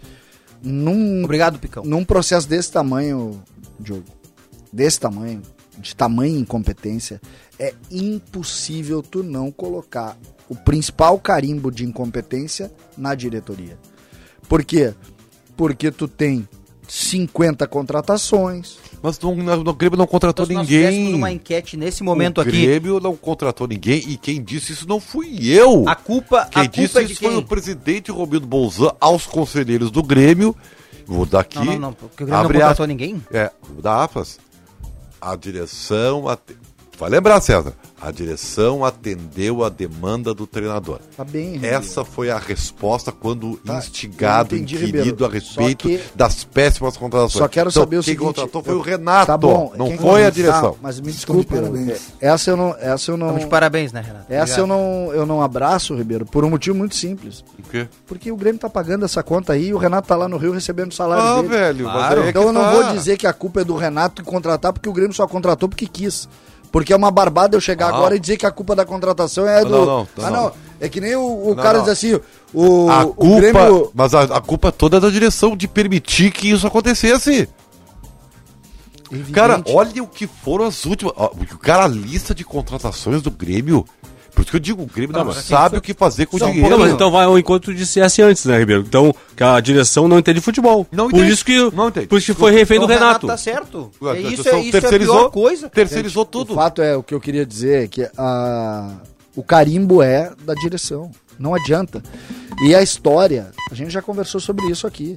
[0.62, 1.84] Num, Obrigado, Picão.
[1.84, 3.40] num processo desse tamanho,
[3.78, 4.04] Diogo,
[4.72, 5.42] desse tamanho,
[5.78, 7.20] de tamanha incompetência,
[7.58, 10.16] é impossível tu não colocar
[10.48, 13.78] o principal carimbo de incompetência na diretoria.
[14.48, 14.94] Por quê?
[14.94, 15.17] Porque
[15.96, 16.48] tu tem
[16.86, 21.14] 50 contratações, Mas não, o Grêmio não contratou Então, se nós ninguém.
[21.14, 24.98] uma enquete nesse momento o aqui, Grêmio não contratou ninguém e quem disse isso não
[24.98, 25.86] fui eu.
[25.88, 27.38] a culpa, Quem a disse culpa é de isso foi quem?
[27.38, 30.56] o presidente Romildo Bolzan aos conselheiros do Grêmio.
[31.06, 31.58] Vou dar aqui.
[31.58, 32.88] Não, não, não, porque o Grêmio não contratou aspas.
[32.88, 33.22] ninguém.
[33.30, 33.50] É,
[33.82, 34.38] dar aspas.
[35.20, 36.26] A direção.
[36.28, 36.56] ate-
[36.98, 37.74] Vai lembrar, César.
[38.00, 40.98] A direção atendeu a demanda do treinador.
[41.16, 41.76] tá bem, Ribeiro.
[41.76, 45.24] Essa foi a resposta quando Tá, instigado, eu entendi, inquirido Ribeiro.
[45.26, 47.38] a respeito que- das péssimas contratações.
[47.42, 48.26] Só quero Então, saber o quem seguinte.
[48.26, 49.26] contratou foi eu- o Renato.
[49.26, 49.72] Tá bom.
[49.76, 50.72] Não quem foi a direção.
[50.72, 51.46] Tá, mas me de desculpe.
[51.54, 52.00] parabéns.
[52.20, 54.26] Essa eu não, essa eu não, Estamos de parabéns, né, Renato?
[54.28, 54.80] essa eu Obrigado.
[55.06, 57.44] não, eu não abraço, Ribeiro, por um motivo muito simples.
[57.58, 57.88] O quê?
[58.06, 60.52] Porque o Grêmio tá pagando essa conta aí e o Renato tá lá no Rio
[60.52, 61.48] recebendo o salário Ah, dele.
[61.48, 61.84] velho.
[61.84, 62.22] Claro.
[62.22, 62.70] é Então eu não tá.
[62.72, 65.86] vou dizer que a culpa é do Renato contratar, porque o Grêmio só contratou porque
[65.86, 66.28] quis.
[66.70, 67.96] Porque é uma barbada eu chegar Não.
[67.96, 69.70] agora e dizer que a culpa da contratação é do.
[69.70, 70.42] não, não, ah, não.
[70.44, 70.52] não.
[70.80, 72.20] É que nem o, o cara diz assim:
[72.52, 73.90] o, A o culpa, Grêmio.
[73.94, 77.48] mas a, a culpa toda é da direção de permitir que isso acontecesse.
[79.10, 79.32] Evidente.
[79.32, 81.14] Cara, olha o que foram as últimas.
[81.16, 83.84] ó, O cara, a lista de contratações do Grêmio.
[84.38, 86.40] Por isso que eu digo, o Grêmio não, Não, sabe o que fazer com o
[86.40, 86.78] Não, dinheiro.
[86.78, 88.84] mas então vai ao encontro de dissesse antes, né, Ribeiro?
[88.86, 90.86] Então, que a direção não entende futebol.
[90.92, 91.32] Não por entende.
[91.32, 92.06] isso que, Não entende.
[92.06, 93.26] por isso que foi refém do Então o Renato.
[93.26, 93.90] tá certo.
[94.00, 95.68] É a isso, é, isso é a pior coisa.
[95.68, 96.52] Terceirizou tudo.
[96.52, 98.92] O fato é, o que eu queria dizer é que a,
[99.34, 101.10] o carimbo é da direção.
[101.36, 102.00] Não adianta.
[102.62, 105.16] E a história, a gente já conversou sobre isso aqui.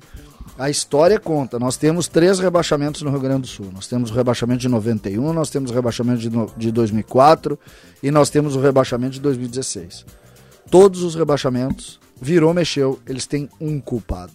[0.61, 1.57] A história conta.
[1.57, 3.69] Nós temos três rebaixamentos no Rio Grande do Sul.
[3.73, 7.57] Nós temos o rebaixamento de 91, nós temos o rebaixamento de, no- de 2004
[8.03, 10.05] e nós temos o rebaixamento de 2016.
[10.69, 14.33] Todos os rebaixamentos virou, mexeu, eles têm um culpado.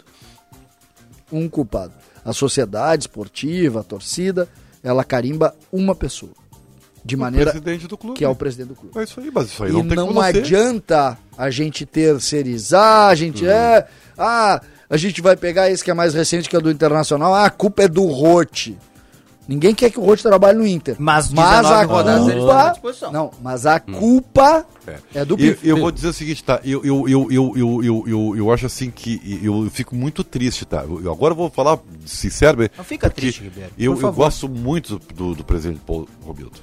[1.30, 1.92] Um culpado.
[2.24, 4.48] A sociedade esportiva, a torcida,
[4.82, 6.32] ela carimba uma pessoa.
[7.04, 8.18] De maneira presidente do clube.
[8.18, 8.98] que é o presidente do clube.
[8.98, 13.46] É isso aí, mas isso aí E não não, adianta a gente terceirizar, a gente
[13.46, 13.86] é.
[14.18, 17.34] Ah, a gente vai pegar esse que é mais recente, que é do Internacional.
[17.34, 18.76] Ah, a culpa é do Rote.
[19.48, 20.96] Ninguém quer que o Rote trabalhe no Inter.
[20.98, 22.70] Mas mas 19 a culpa.
[22.72, 23.12] disposição.
[23.12, 24.66] Não, mas a culpa
[25.14, 25.68] é, do Eu, Bife.
[25.68, 26.60] eu vou dizer o seguinte, tá?
[26.64, 30.64] Eu, eu, eu, eu, eu, eu, eu, eu acho assim que eu fico muito triste,
[30.64, 30.82] tá?
[30.84, 32.58] Eu, agora eu vou falar sincero.
[32.76, 36.58] Não fica porque triste, Ribeiro, Eu, eu gosto muito do, do, do presidente Paulo Romildo.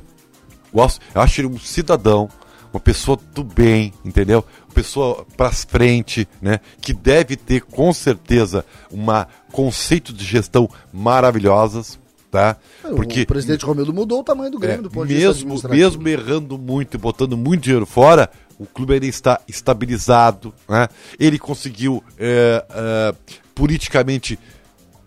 [0.74, 1.00] Gosto.
[1.16, 2.28] Eu acho ele um cidadão,
[2.74, 4.44] uma pessoa do bem, entendeu?
[4.68, 6.60] Uma pessoa pra frente, né?
[6.82, 12.00] Que deve ter com certeza uma conceito de gestão maravilhosas,
[12.32, 12.58] tá?
[12.82, 15.42] Porque o presidente Romildo mudou o tamanho do Grêmio é, do ponto de vista mesmo,
[15.54, 16.02] administrativo.
[16.04, 20.52] mesmo errando muito e botando muito dinheiro fora, o clube ainda está estabilizado.
[20.68, 20.88] Né?
[21.20, 23.16] Ele conseguiu é, é,
[23.54, 24.40] politicamente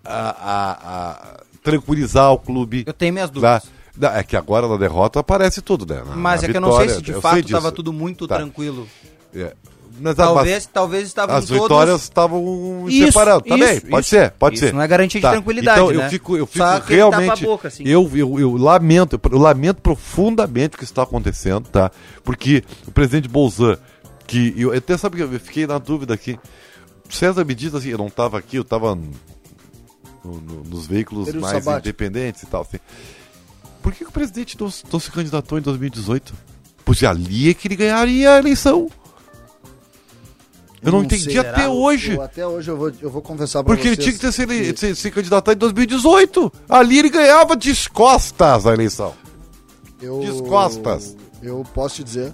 [0.05, 0.71] a- a-
[1.11, 2.83] a- tranquilizar o clube.
[2.87, 3.33] Eu tenho minhas tá?
[3.33, 3.63] dúvidas.
[3.65, 6.01] Não, É que agora na derrota aparece tudo, né?
[6.07, 7.91] Na- Mas na é que eu não sei vitória, se de eu fato estava tudo
[7.93, 8.35] muito Tá.
[8.37, 8.87] tranquilo.
[9.33, 9.53] É.
[9.99, 11.63] Mas a- Talvez, talvez estavam as todos...
[11.63, 13.41] vitórias estavam Isso, separando.
[13.45, 14.09] Também, isso, pode isso.
[14.15, 14.73] ser, pode Isso ser.
[14.73, 15.31] não é garantia de Tá.
[15.31, 16.05] tranquilidade, Então né?
[16.05, 17.43] eu fico, eu fico Só realmente.
[17.43, 17.81] a boca, assim.
[17.83, 21.89] eu, eu, eu lamento, eu lamento profundamente o que está acontecendo, tá?
[22.23, 23.79] Porque o presidente Bolzan,
[24.27, 26.37] que eu até sabe que eu fiquei na dúvida aqui.
[27.09, 29.09] César me diz assim, eu não estava aqui, eu estava no-
[30.23, 31.87] no- nos veículos Período mais sabático.
[31.87, 32.77] independentes e tal, assim.
[33.87, 36.33] Por que, que o presidente não, não se candidatou em 2018?
[36.83, 38.89] Pois ali é que ele ganharia a eleição.
[40.81, 42.11] Eu não, Não entendi até hoje.
[42.11, 44.31] Eu- até hoje eu vou, eu vou conversar pra Porque ele vocês tinha que ter
[44.33, 46.51] se, ele, que- se, se candidatar em 2018.
[46.67, 49.13] Ali ele ganhava de costas a eleição.
[50.01, 51.15] Eu, Descostas.
[51.41, 52.33] Eu posso te dizer,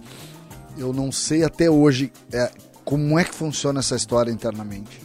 [0.75, 2.51] eu não sei até hoje é,
[2.83, 5.02] como é que funciona essa história internamente.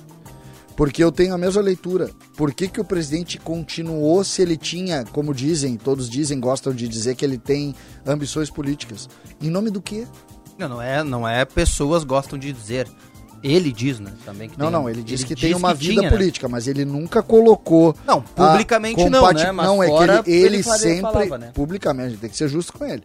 [0.78, 2.08] Porque eu tenho a mesma leitura.
[2.36, 6.86] Por que, que o presidente continuou se ele tinha, como dizem, todos dizem, gostam de
[6.86, 7.74] dizer que ele tem
[8.06, 9.08] ambições políticas?
[9.42, 10.06] Em nome do quê?
[10.56, 12.86] Não, não é, não é pessoas gostam de dizer.
[13.42, 14.12] Ele diz, né?
[14.24, 16.16] Também que Não, tem- não, ele diz que tem diz uma que vida tinha, né?
[16.16, 17.92] política, mas ele nunca colocou.
[18.06, 19.50] Não, publicamente não, né?
[19.50, 19.88] Mas não, é
[20.22, 21.00] que ele, ele ele sempre.
[21.00, 21.50] falava, né?
[21.52, 23.02] Publicamente, a gente tem que ser justo com ele.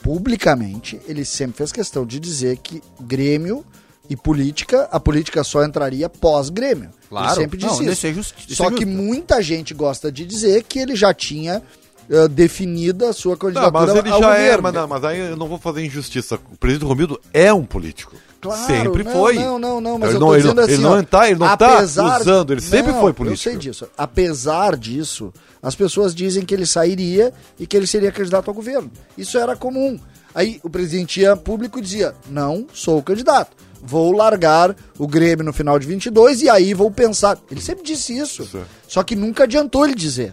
[0.00, 3.64] Publicamente, ele sempre fez questão de dizer que Grêmio
[4.08, 6.90] e política, a política só entraria pós-Grêmio.
[7.08, 7.26] Claro.
[7.28, 7.92] Ele sempre disse Não, isso.
[7.92, 11.62] isso é justi- Só é que muita gente gosta de dizer que ele já tinha
[12.08, 14.62] eh, definida a sua Não, candidatura mas ele já é, governo.
[14.62, 16.38] mas, não, mas aí eu não vou fazer injustiça.
[16.52, 18.14] O presidente Romildo é um político.
[18.40, 19.34] Claro, sempre não, foi.
[19.34, 21.02] Não, não, não, mas ele eu não, tô ele dizendo não, assim, ele não ó,
[21.02, 23.48] tá, ele não tá apesar- usando, ele sempre Não, foi político.
[23.48, 23.88] Eu sei disso.
[23.98, 28.88] Apesar disso, as pessoas dizem que ele sairia e que ele seria candidato ao governo.
[29.18, 29.98] Isso era comum.
[30.32, 33.56] Aí o presidente ia público e dizia: "Não sou candidato.
[33.86, 37.38] Vou largar o Grêmio no final de 22 e aí vou pensar".
[37.50, 38.42] Ele sempre disse isso.
[38.42, 38.60] Isso.
[38.88, 40.32] Só que nunca adiantou ele dizer.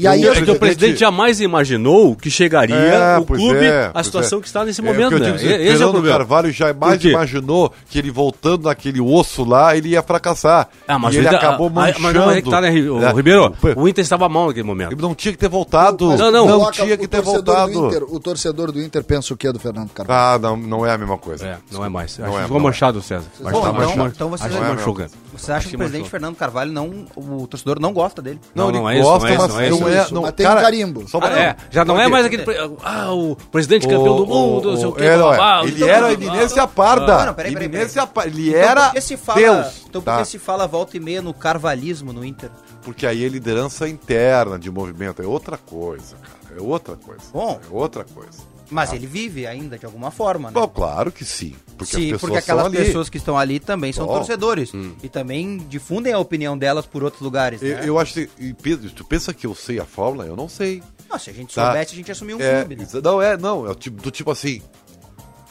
[0.00, 3.90] E aí É que o presidente jamais imaginou que chegaria É, o clube é, à
[3.92, 4.42] pois situação é.
[4.42, 5.24] que está nesse É, momento, que né?
[5.26, 6.18] digo, assim, Esse é o Fernando problema.
[6.18, 10.68] Carvalho jamais imaginou que ele voltando naquele osso lá, ele ia fracassar.
[10.88, 12.00] Ah, mas e ele Inter- acabou ah, manchando.
[12.00, 13.12] Mas não é que tá, né, o É.
[13.12, 13.54] Ribeiro?
[13.76, 14.92] O Inter estava mal naquele momento.
[14.92, 16.06] Ele não tinha que ter voltado.
[16.08, 16.46] Mas Não, não.
[16.46, 17.72] coloca tinha que o ter torcedor voltado.
[17.72, 20.20] do Inter- o torcedor do Inter pensa o quê do Fernando Carvalho?
[20.20, 21.46] Ah, não, não é a mesma coisa.
[21.46, 22.16] É, não é mais.
[22.18, 22.68] Não Acho é, que ficou não é.
[22.70, 23.24] manchado, César.
[23.36, 24.94] Que Bom, tá então- então você- Acho que Não é a manchou.
[25.40, 26.10] Você acha que o presidente.
[26.10, 27.06] Fernando Carvalho não.
[27.16, 28.40] O torcedor não gosta dele?
[28.54, 29.88] Não, Não, ele não é isso, gosta, não é isso, mas não é isso, não
[29.88, 30.02] é.
[30.02, 30.14] isso.
[30.14, 31.08] Não, Mas tem cara, um carimbo.
[31.08, 32.10] só Ah, é, já não é quê?
[32.10, 32.42] mais aquele.
[32.44, 35.66] pre- Ah, o presidente campeão do mundo, não sei o é, não, babá, é.
[35.66, 37.18] Ele então, era a eminência parda.
[37.18, 39.82] Não, não, peraí, peraí, Eminência Ele Então era por que se fala, Deus.
[39.88, 40.18] Então por tá?
[40.22, 42.50] que se fala volta e meia no carvalismo no Inter?
[42.82, 45.22] Porque aí é liderança interna de movimento.
[45.22, 46.58] É outra coisa, cara.
[46.58, 47.20] É outra coisa.
[47.32, 47.60] Bom.
[47.62, 48.38] É outra coisa.
[48.70, 50.54] Mas ele vive ainda de alguma forma, né?
[50.54, 51.54] Bom, claro que sim.
[51.76, 52.76] Porque Sim, as pessoas porque aquelas são ali.
[52.86, 54.14] pessoas que estão ali também são Bom.
[54.14, 54.70] torcedores.
[55.02, 57.60] E também difundem a opinião delas por outros lugares.
[57.62, 57.82] Eu, né?
[57.88, 58.54] eu acho que.
[58.62, 60.24] Pedro, tu pensa que eu sei a fórmula?
[60.26, 60.82] Eu não sei.
[61.10, 61.64] Não, se a gente Tá.
[61.66, 62.76] soubesse, a gente assumia um É, clube.
[62.76, 62.86] Né?
[63.02, 63.68] Não, é, não.
[63.70, 64.62] É tipo, do tipo assim.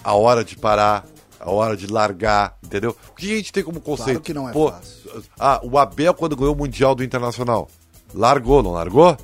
[0.01, 1.05] A hora de parar,
[1.39, 2.95] a hora de largar, entendeu?
[3.11, 4.21] O que a gente tem como conceito?
[4.21, 5.23] que não é Pô, fácil.
[5.37, 7.67] Ah, o Abel, quando ganhou o Mundial do Internacional,
[8.13, 9.17] largou, não largou?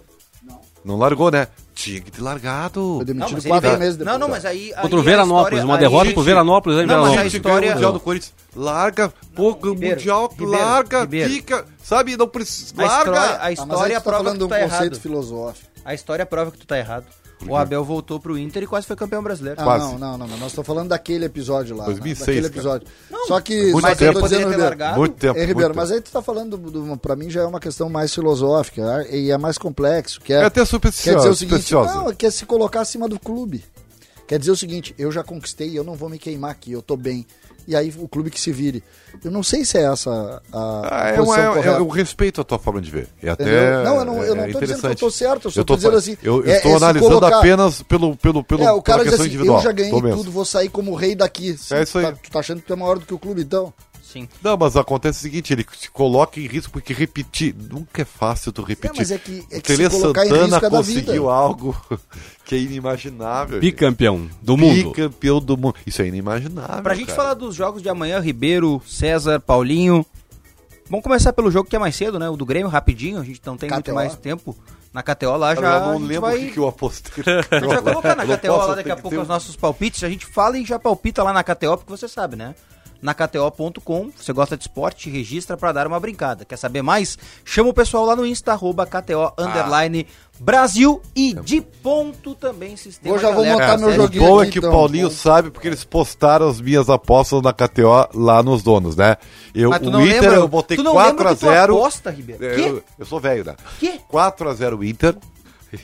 [0.44, 0.60] Não.
[0.84, 1.48] Não largou, né?
[1.76, 2.94] Tinha que ter largado.
[2.96, 4.14] Foi demitido mas quatro meses depois.
[4.14, 4.74] Não, não, mas aí.
[4.82, 8.00] Contra o Veranópolis, uma derrota pro Veranópolis aí em Não, mas a história- Mundial do
[8.00, 8.34] Corinthians.
[8.56, 11.30] Larga, pô, Mundial, Ribeiro, larga, Ribeiro.
[11.30, 11.66] fica.
[11.84, 12.74] Sabe, não precisa.
[12.78, 13.34] A história, Larga!
[13.34, 14.84] a Ah, mas aí história tu tá prova falando que de tu um tá conceito
[14.94, 15.02] errado.
[15.02, 15.70] filosófico.
[15.84, 17.06] A história prova que tu tá errado.
[17.48, 19.60] O Abel voltou pro Inter e quase foi campeão brasileiro.
[19.60, 19.86] Ah, Quase.
[19.86, 21.86] não, não, não, mas nós estamos falando daquele episódio lá.
[21.86, 22.54] 2006, Daquele cara.
[22.54, 22.88] episódio.
[23.28, 23.72] Só que.
[23.72, 24.96] Muito só poderia dizendo, ter Ribeiro.
[24.98, 25.40] Muito tempo.
[25.40, 25.98] Ei, Ribeiro, muito mas tempo.
[26.00, 29.32] aí tu tá falando, do, do- pra mim já é uma questão mais filosófica e
[29.32, 30.20] é mais complexo.
[30.22, 31.18] Que é, É até quer supersticiosa.
[31.20, 33.64] dizer o seguinte, não, é que é se colocar acima do clube.
[34.28, 36.98] Quer dizer o seguinte, eu já conquistei, eu não vou me queimar aqui, eu tô
[36.98, 37.26] bem.
[37.68, 38.84] E aí o clube que se vire.
[39.24, 42.60] Eu não sei se é essa a ah, é, uma, é, eu respeito a tua
[42.60, 43.08] forma de ver.
[43.24, 45.52] E até não, eu não, eu não é tô dizendo que eu tô certo, eu
[45.52, 46.16] só eu tô, dizendo assim.
[46.22, 47.40] Eu, eu estou é, analisando colocar...
[47.40, 49.58] apenas pelo, pelo, pelo é, o cara diz assim, individual.
[49.58, 51.56] Eu já ganhei tudo, vou sair como rei daqui.
[51.72, 52.06] É isso aí.
[52.06, 53.74] Tá, tu tá achando que tu é maior do que o clube, então?
[54.16, 54.30] Sim.
[54.42, 58.54] Não, mas acontece o seguinte, ele se coloca em risco porque repetir, nunca é fácil
[58.54, 58.96] tu repetir.
[58.96, 61.76] É, mas é que, é que Tele Santana é conseguiu algo
[62.46, 63.60] que é inimaginável.
[63.60, 64.92] Bicampeão do mundo.
[64.92, 65.76] Bicampeão do mundo.
[65.86, 66.82] Isso é inimaginável.
[66.82, 70.06] Pra gente falar dos jogos de amanhã, Ribeiro, César, Paulinho.
[70.90, 72.30] Vamos começar pelo jogo que é mais cedo, né?
[72.30, 73.20] O do Grêmio, rapidinho.
[73.20, 73.76] A gente não tem KTO.
[73.76, 74.56] muito mais tempo.
[74.94, 75.78] Na KTO lá já.
[75.78, 76.52] Eu não lembro o vai...
[76.52, 77.22] que, eu apostei.
[77.52, 80.06] a gente vai colocar na KTO lá daqui a pouco os nossos palpites.
[80.06, 82.56] A gente fala e já palpita lá na KTO, porque você sabe, né?
[83.02, 84.12] Na KTO.com.
[84.16, 86.46] Você gosta de esporte, registra para dar uma brincada.
[86.46, 87.18] Quer saber mais?
[87.44, 90.08] Chama o pessoal lá no Insta, arroba KTO underline
[90.40, 93.16] Brasil e de ponto também sistema.
[93.16, 94.24] Eu já vou montar meu joguinho.
[94.24, 97.54] O bom é que então, o Paulinho sabe porque eles postaram as minhas apostas na
[97.54, 99.16] KTO lá nos donos, né?
[99.54, 100.36] Eu, o Inter lembra?
[100.36, 101.64] eu botei 4x0.
[101.64, 102.44] aposta, Ribeiro?
[102.44, 103.56] Eu, eu, sou velho, né?
[103.80, 104.00] Que?
[104.12, 105.16] 4x0 Inter.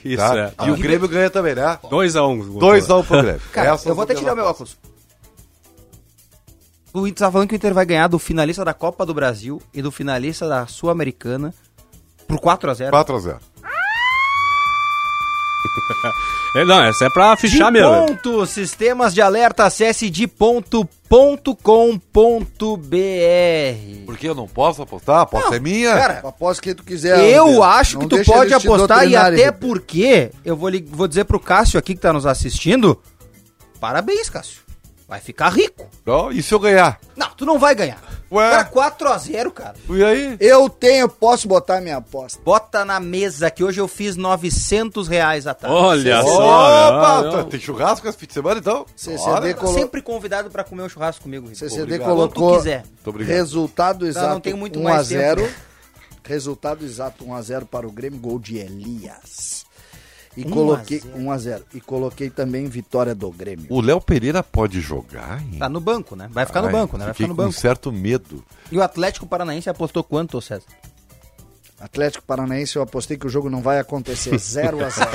[0.04, 0.38] Isso, tá?
[0.38, 0.48] é.
[0.48, 1.80] E ah, o Grêmio ganha também, né?
[1.84, 2.58] 2x1.
[2.58, 3.42] 2x1 pro Grêmio.
[3.52, 4.78] Cara, eu vou até tirar meu óculos.
[6.94, 9.62] O Inter tá falando que o Inter vai ganhar do finalista da Copa do Brasil
[9.74, 11.54] e do finalista da Sul-Americana
[12.28, 12.92] por 4x0.
[12.92, 13.40] 4x0.
[16.54, 18.08] É, não, essa é pra fichar de mesmo.
[18.08, 20.86] Ponto, sistemas de alerta, acesse de ponto.com.br.
[24.06, 25.20] Porque eu não posso apostar?
[25.20, 25.94] A aposta não, é minha?
[25.94, 27.18] Cara, aposta que tu quiser.
[27.30, 31.80] Eu acho que tu pode apostar e até porque, eu vou, vou dizer pro Cássio
[31.80, 33.02] aqui que tá nos assistindo,
[33.80, 34.61] parabéns, Cássio.
[35.12, 35.86] Vai ficar rico.
[36.06, 36.98] Oh, e se eu ganhar?
[37.18, 38.02] Não, tu não vai ganhar.
[38.32, 38.48] Ué?
[38.48, 39.76] Era 4x0, cara.
[39.90, 40.38] E aí?
[40.40, 42.42] Eu tenho, posso botar minha aposta.
[42.42, 45.76] Bota na mesa que hoje eu fiz 900 reais a tarde.
[45.76, 47.28] Olha só.
[47.28, 48.86] Opa, tem churrasco esse fim de semana então?
[48.96, 49.74] CCD colo...
[49.74, 51.48] Sempre convidado pra comer um churrasco comigo.
[51.48, 51.60] Rico.
[51.60, 52.86] CCD colocou tu quiser.
[53.26, 55.50] resultado exato não, não tem muito 1 a 0
[56.24, 59.61] Resultado exato 1 a 0 para o Grêmio, gol de Elias.
[60.42, 63.68] E 1 coloquei 1 a 0 e coloquei também vitória do Grêmio.
[63.70, 65.42] O Léo Pereira pode jogar?
[65.42, 65.60] Hein?
[65.60, 66.30] Tá no banco, né?
[66.32, 67.06] Vai ficar Ai, no banco, né?
[67.06, 67.54] Vai ficar no banco.
[67.54, 68.44] com certo medo.
[68.72, 70.66] E o Atlético Paranaense apostou quanto, César?
[71.80, 75.12] Atlético Paranaense, eu apostei que o jogo não vai acontecer 0 a 0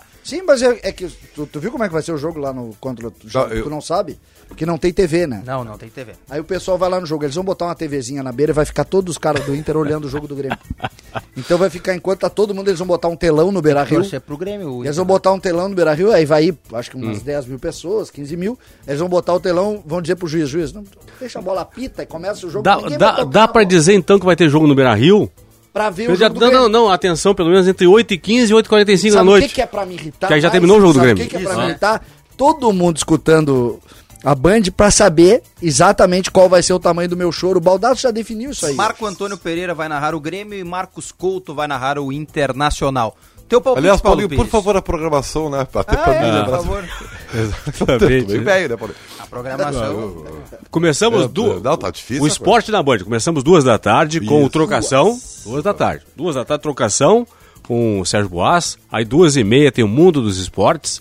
[0.24, 1.06] Sim, mas é, é que.
[1.08, 3.42] Tu, tu, viu como é que vai ser o jogo lá no contra o não,
[3.42, 3.62] eu...
[3.62, 4.18] Tu não sabe?
[4.48, 5.42] Porque não tem TV, né?
[5.44, 6.12] Não, não tem TV.
[6.30, 8.54] Aí o pessoal vai lá no jogo, eles vão botar uma TVzinha na beira e
[8.54, 10.58] vai ficar todos os caras do Inter olhando o jogo do Grêmio.
[11.34, 14.02] Então vai ficar, enquanto tá todo mundo, eles vão botar um telão no Beira Rio.
[14.20, 14.82] pro Grêmio.
[14.84, 17.24] Eles vão botar um telão no Beira Rio, aí vai ir, acho que umas hum.
[17.24, 18.58] 10 mil pessoas, 15 mil.
[18.86, 20.82] Eles vão botar o telão, vão dizer pro juiz, juiz, não,
[21.20, 22.64] deixa a bola pita e começa o jogo.
[22.64, 25.30] Dá, dá, dá pra dizer então que vai ter jogo no Beira Rio?
[25.76, 28.50] pra ver o jogo já, não, não, não, atenção, pelo menos entre 8 e 15
[28.50, 29.44] e 8 e 45 da noite.
[29.44, 30.28] O que, que, é pra me irritar?
[30.28, 31.22] Que aí já terminou o jogo do Grêmio.
[31.22, 32.02] O que, que é pra me irritar?
[32.34, 33.78] Todo mundo escutando
[34.26, 37.58] a Band pra saber exatamente qual vai ser o tamanho do meu choro.
[37.58, 38.74] O Baldasso já definiu isso aí.
[38.74, 43.16] Marco Antônio Pereira vai narrar o Grêmio e Marcos Couto vai narrar o Internacional.
[43.48, 45.60] Teu palpite, Aliás, Paulinho, Paulo por favor, a programação, né?
[45.60, 46.84] Até ah, pra é, mim, por favor.
[47.32, 48.38] Exatamente.
[48.38, 48.98] Bem né, Paulinho?
[49.20, 50.24] A programação.
[50.72, 51.62] Começamos é, duas.
[51.62, 52.24] Não, tá difícil.
[52.24, 52.98] O esporte na Band.
[53.04, 54.26] Começamos duas da tarde Isso.
[54.26, 55.04] com o trocação.
[55.04, 55.42] Duas.
[55.44, 56.04] duas da tarde.
[56.16, 57.24] Duas da tarde, trocação
[57.62, 58.76] com o Sérgio Boas.
[58.90, 61.00] Aí duas e meia tem o Mundo dos Esportes.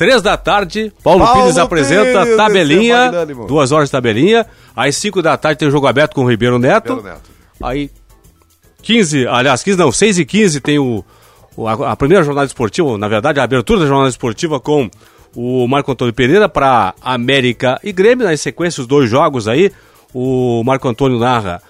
[0.00, 3.12] Três da tarde, Paulo, Paulo Pires apresenta Pires, tabelinha.
[3.46, 4.46] Duas horas de tabelinha.
[4.74, 6.94] Aí cinco da tarde tem o jogo aberto com o Ribeiro Neto.
[6.94, 7.30] Ribeiro Neto.
[7.62, 7.90] Aí
[8.80, 11.04] 15, aliás, 15 não, 6 e 15 tem o
[11.66, 14.88] a, a primeira jornada esportiva, na verdade, a abertura da jornada esportiva com
[15.36, 18.26] o Marco Antônio Pereira para América e Grêmio.
[18.26, 19.70] Na sequência, os dois jogos aí.
[20.14, 21.60] O Marco Antônio narra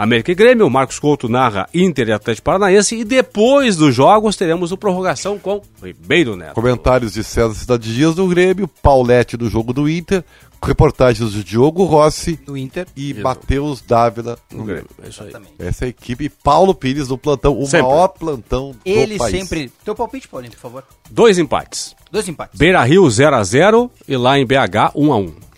[0.00, 2.96] América e Grêmio, o Marcos Couto narra Inter e Atlético Paranaense.
[2.96, 6.54] E depois dos jogos teremos o prorrogação com Ribeiro Neto.
[6.54, 10.24] Comentários de César Cidade Dias do Grêmio, Paulette do jogo do Inter,
[10.62, 14.86] reportagens do Diogo Rossi do Inter e Matheus Dávila no Grêmio.
[15.06, 15.34] Isso aí.
[15.58, 17.82] Essa é a equipe Paulo Pires do plantão, o sempre.
[17.82, 19.34] maior plantão Ele do país.
[19.34, 19.72] Ele sempre.
[19.84, 20.84] Teu palpite, Paulinho, por favor.
[21.10, 21.94] Dois empates.
[22.10, 22.58] Dois empates.
[22.58, 25.49] Beira Rio 0x0 e lá em BH 1x1.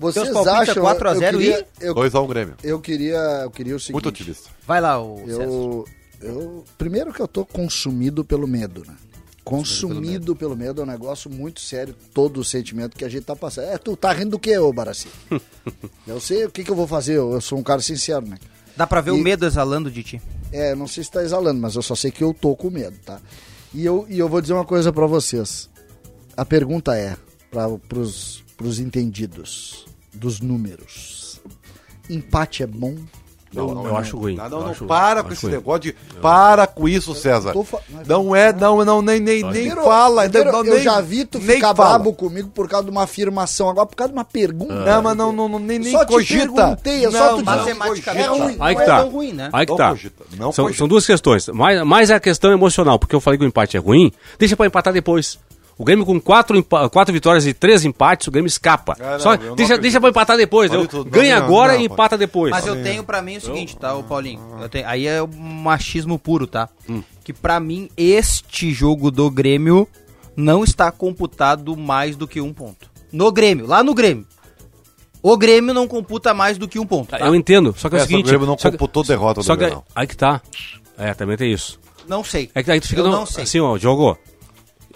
[0.00, 2.54] Vocês Teus acham 4x0 e 2x1 Grêmio.
[2.64, 3.92] Eu queria, eu queria o seguinte.
[3.92, 4.48] Muito otimista.
[4.66, 5.84] Vai lá, o eu,
[6.22, 8.96] eu Primeiro que eu tô consumido pelo medo, né?
[9.44, 13.36] Consumido pelo medo é um negócio muito sério, todo o sentimento que a gente tá
[13.36, 13.68] passando.
[13.68, 15.08] É, tu tá rindo do que, ô Baraci?
[16.08, 18.38] eu sei o que, que eu vou fazer, eu sou um cara sincero, né?
[18.74, 20.22] Dá pra ver e, o medo exalando de ti.
[20.50, 22.96] É, não sei se tá exalando, mas eu só sei que eu tô com medo,
[23.04, 23.20] tá?
[23.74, 25.68] E eu, e eu vou dizer uma coisa para vocês.
[26.36, 27.16] A pergunta é,
[27.50, 27.68] para
[28.60, 31.40] pros, pros entendidos dos números.
[32.08, 32.96] Empate é bom
[33.52, 34.36] Não, não, eu acho ruim.
[34.36, 35.52] Não, não, Eu não, acho- para eu com esse ruim.
[35.54, 35.92] negócio de.
[36.20, 37.52] Para com isso, César.
[37.64, 40.28] fa- Não é, não, não, nem, nem, nem fala.
[40.28, 41.90] não, eu nem- já vi tu nem ficar fala.
[41.98, 44.72] brabo comigo por causa de uma afirmação, agora por causa de uma pergunta.
[44.84, 46.46] Não, mas não, não, não, nem, nem Só te cogita.
[46.54, 47.74] perguntei, é só Não, tu não dizer.
[47.74, 49.00] matematicamente, É ruim, Aí não que é tá.
[49.02, 49.50] tão ruim, né?
[49.52, 49.96] Aí que Não tá.
[50.36, 51.48] não são, são duas questões.
[51.48, 54.66] Mais, mais a questão emocional, porque eu falei que o empate é ruim, deixa pra
[54.66, 55.38] empatar depois.
[55.80, 56.62] O Grêmio com quatro,
[56.92, 58.94] quatro vitórias e três empates, o Grêmio escapa.
[59.00, 60.70] Ah, não, Só, eu não deixa, deixa pra empatar depois.
[60.70, 62.50] Eu- tudo, ganha não, agora não, e empata depois.
[62.50, 64.42] Mas eu tenho pra mim o seguinte, tá, ô Paulinho?
[64.60, 66.68] Eu tenho- aí é o machismo puro, tá?
[67.24, 69.88] Que pra mim, este jogo do Grêmio
[70.36, 72.90] não está computado mais do que um ponto.
[73.10, 74.26] No Grêmio, lá no Grêmio.
[75.22, 77.08] O Grêmio não computa mais do que um ponto.
[77.08, 77.20] tá?
[77.20, 78.26] Eu entendo, só que é o Essa seguinte...
[78.26, 79.82] o Grêmio não só que- computou derrota do Só que Grenal.
[79.94, 80.42] aí que tá.
[80.98, 81.80] É, também tem isso.
[82.06, 82.50] Não sei.
[82.54, 83.44] É que aí tu fica Eu no- não sei.
[83.44, 84.18] assim, ó, Diogo.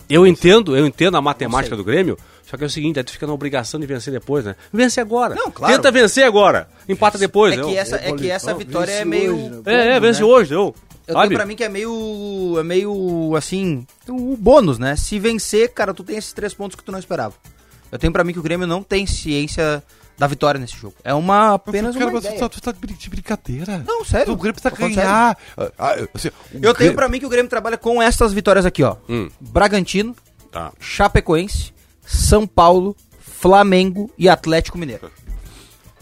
[0.09, 3.13] Eu entendo, eu entendo a matemática do Grêmio, só que é o seguinte, aí tu
[3.13, 4.55] fica na obrigação de vencer depois, né?
[4.73, 5.35] Vence agora.
[5.35, 5.75] Não, claro.
[5.75, 6.69] Tenta vencer agora.
[6.89, 7.59] Empata depois.
[7.59, 9.63] É que essa, é que essa vitória é meio.
[9.65, 10.27] É, é, vence né?
[10.27, 10.75] hoje, eu.
[11.07, 12.57] Eu tenho pra mim que é meio.
[12.59, 13.87] É meio assim.
[14.09, 14.97] O bônus, né?
[14.97, 17.35] Se vencer, cara, tu tem esses três pontos que tu não esperava.
[17.91, 19.83] Eu tenho pra mim que o Grêmio não tem ciência
[20.17, 20.95] da vitória nesse jogo.
[21.03, 22.39] É uma apenas Cara, uma ideia.
[22.39, 23.83] tá, tu tá de brincadeira.
[23.87, 24.33] Não, sério.
[24.33, 25.37] O Grêmio precisa Tô falando ganhar.
[25.79, 28.83] Ah, assim, Eu tenho Grêmio- pra mim que o Grêmio trabalha com essas vitórias aqui,
[28.83, 28.97] ó.
[29.09, 29.29] Hum.
[29.41, 30.15] Bragantino,
[30.53, 30.73] Tá.
[30.79, 31.73] Chapecoense,
[32.07, 35.11] São Paulo, Flamengo e Atlético Mineiro.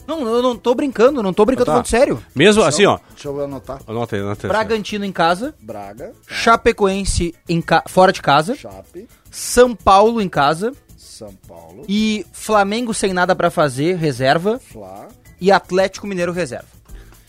[0.06, 1.72] Não, eu não tô brincando, não tô brincando, tô Tá.
[1.74, 2.22] falando sério.
[2.34, 2.98] Mesmo assim, ó.
[3.14, 3.80] Deixa eu anotar.
[3.86, 4.48] Anota aí, anota aí.
[4.48, 10.72] Bragantino em casa, Braga, Chapecoense em ca- fora de casa, Chape, São Paulo em casa
[11.12, 15.08] São Paulo, e Flamengo sem nada pra fazer, reserva, Fla,
[15.40, 16.66] e Atlético Mineiro reserva.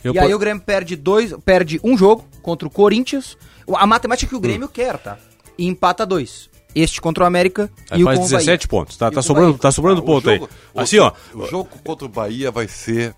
[0.03, 3.37] Eu e aí o Grêmio perde dois, perde um jogo contra o Corinthians.
[3.75, 5.17] A matemática que o Grêmio quer, tá?
[5.57, 6.49] E empata dois.
[6.75, 8.39] Este contra o América Aí e o faz com o Bahia.
[8.39, 8.97] 17 pontos.
[8.97, 9.61] Tá, tá sobrando, Bahia.
[9.61, 10.57] tá sobrando Ah, ponto jogo- aí.
[10.73, 11.11] o- Assim, ó.
[11.35, 13.13] O jogo contra o Bahia vai ser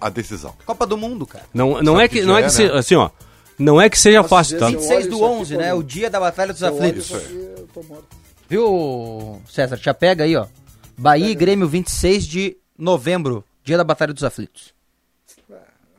[0.00, 0.54] a decisão.
[0.64, 1.44] Copa do Mundo, cara.
[1.52, 2.78] Não, não Sabe é que, que não é que é, seja, né?
[2.78, 3.10] assim, ó.
[3.58, 4.68] Não é que seja Posso fácil, tá?
[4.68, 5.74] se eu 26 olho do isso aqui, 11, né?
[5.74, 7.04] O dia da Batalha dos Eu Aflitos.
[7.06, 8.06] isso aqui, eu tô morto.
[8.48, 9.76] Viu, César?
[9.76, 10.46] Já pega aí, ó.
[10.96, 13.44] Bahia e Grêmio, 26 de novembro.
[13.62, 14.72] Dia da Batalha dos Aflitos.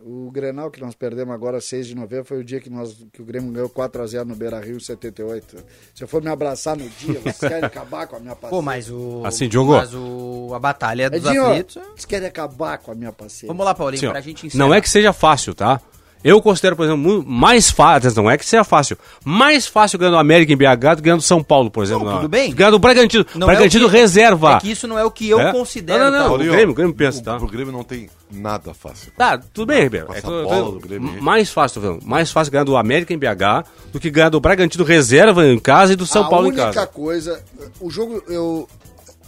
[0.01, 3.21] O Grenal que nós perdemos agora, 6 de novembro, foi o dia que, nós, que
[3.21, 5.57] o Grêmio ganhou 4x0 no Beira Rio em 78.
[5.93, 8.55] Se eu for me abraçar no dia, vocês querem acabar com a minha paciência.
[8.55, 9.21] Pô, mas o.
[9.25, 9.73] Assim, Diogo.
[9.73, 10.51] Mas o.
[10.55, 11.77] A Batalha dos Edinho, Aflitos.
[11.77, 13.47] é- vocês querem acabar com a minha paciência.
[13.47, 14.65] Vamos lá, Paulinho, ó, pra gente encerrar.
[14.65, 15.81] não é que seja fácil, tá?
[16.21, 20.17] Eu considero, por exemplo, mais fácil, não é que seja fácil, mais fácil ganhar do
[20.17, 22.03] América em BH do que ganhar do São Paulo, por exemplo.
[22.05, 22.53] Não, tudo bem.
[22.53, 23.25] Ganhar do Bragantino.
[23.35, 24.55] Não é Bragantino o que- reserva.
[24.55, 25.51] É que isso não é o que eu É?
[25.53, 25.97] considero.
[26.03, 26.27] Não, não, não.
[26.27, 26.33] tá?
[26.35, 27.37] o Grêmio, o Grêmio pensa, o, tá?
[27.37, 29.11] O Grêmio não tem nada fácil.
[29.17, 30.07] Tá, tudo bem, Ribeiro.
[30.13, 32.05] É eu- bola Grêmio mais fácil, tô falando.
[32.05, 33.63] Mais fácil ganhar do América em BH
[33.93, 36.71] do que ganhar do Bragantino reserva em casa e do São a Paulo em única
[36.73, 36.87] casa.
[36.87, 37.41] coisa,
[37.79, 38.67] o jogo, eu,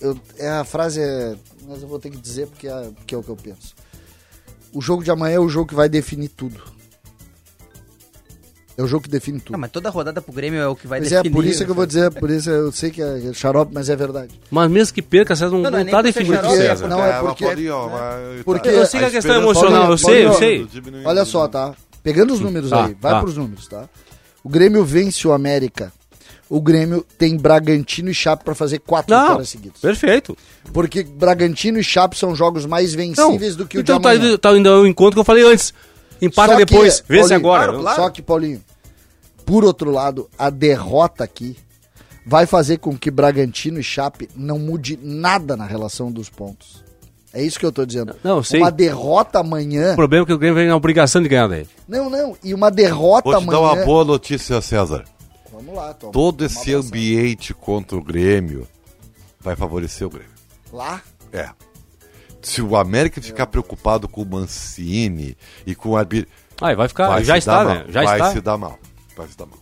[0.01, 1.35] eu, é a frase, é,
[1.69, 3.73] mas eu vou ter que dizer porque é, porque é o que eu penso.
[4.73, 6.59] O jogo de amanhã é o jogo que vai definir tudo.
[8.78, 9.51] É o jogo que define tudo.
[9.51, 11.34] Não, mas toda rodada pro Grêmio é o que vai Mas é, definir.
[11.36, 13.89] por isso é que eu vou dizer, por isso eu sei que é xarope, mas
[13.89, 14.39] é verdade.
[14.49, 16.88] Mas mesmo que perca, César não, Não, não, não é nem tá definido, é César.
[16.88, 19.97] Não, é mas porque- mas- porque- tá- Eu sei que a questão esperança- emocional, eu
[19.97, 20.67] sei, eu sei.
[21.05, 21.74] Olha só, tá?
[22.01, 23.19] Pegando os números Tá, aí, vai tá.
[23.19, 23.88] pros números, tá?
[24.43, 25.91] O Grêmio vence o América.
[26.49, 29.80] O Grêmio tem Bragantino e Chape pra fazer quatro Não, vitórias seguidas.
[29.80, 30.36] perfeito.
[30.74, 34.09] Porque Bragantino e Chape são jogos mais Não, vencíveis do que o então de tá,
[34.09, 34.26] amanhã.
[34.30, 35.74] indo- tá indo ao encontro que eu falei antes.
[36.22, 37.65] Empata que, depois, vence Paulinho, agora.
[37.67, 38.01] claro, claro.
[38.01, 38.63] Só que, Paulinho,
[39.45, 41.57] por outro lado, a derrota aqui
[42.26, 46.84] vai fazer com que Bragantino e Chape não mude nada na relação dos pontos.
[47.34, 48.13] É isso que eu tô dizendo.
[48.24, 48.59] Não, eu sei.
[48.59, 49.93] Uma derrota amanhã.
[49.93, 51.65] O problema é que o Grêmio vem na obrigação de ganhar daí.
[51.88, 52.38] Não, não.
[52.43, 53.51] E uma derrota Vou te amanhã.
[53.51, 55.05] dar uma boa notícia, César.
[55.51, 56.11] Vamos lá, toma.
[56.11, 58.67] Todo esse ambiente contra o Grêmio
[59.39, 60.30] vai favorecer o Grêmio.
[60.74, 61.01] Lá?
[61.32, 61.49] É.
[62.41, 66.31] Se o América ficar preocupado com o Mancini e com o arbitro.
[66.59, 67.85] Ah, vai ficar, vai já está, né?
[67.89, 68.31] Já vai está.
[68.31, 68.77] se dar mal.
[69.15, 69.59] Vai se dar mal.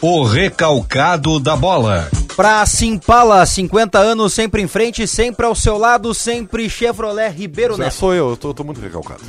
[0.00, 2.08] O recalcado da bola.
[2.34, 7.84] Pra Simpala, 50 anos, sempre em frente, sempre ao seu lado, sempre Chevrolet Ribeiro Já
[7.84, 7.94] Neto.
[7.94, 9.20] sou eu, eu tô, tô muito recalcado.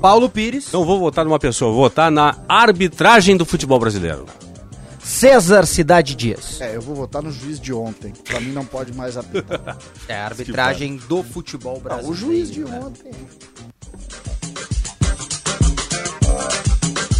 [0.00, 4.24] Paulo Pires, Não vou votar numa pessoa, vou votar na arbitragem do futebol brasileiro.
[5.10, 6.60] César Cidade Dias.
[6.60, 8.12] É, eu vou votar no juiz de ontem.
[8.24, 9.76] Pra mim não pode mais apitar.
[10.08, 12.12] É a arbitragem do futebol Ah, brasileiro.
[12.12, 12.80] o juiz de né?
[12.82, 13.10] ontem.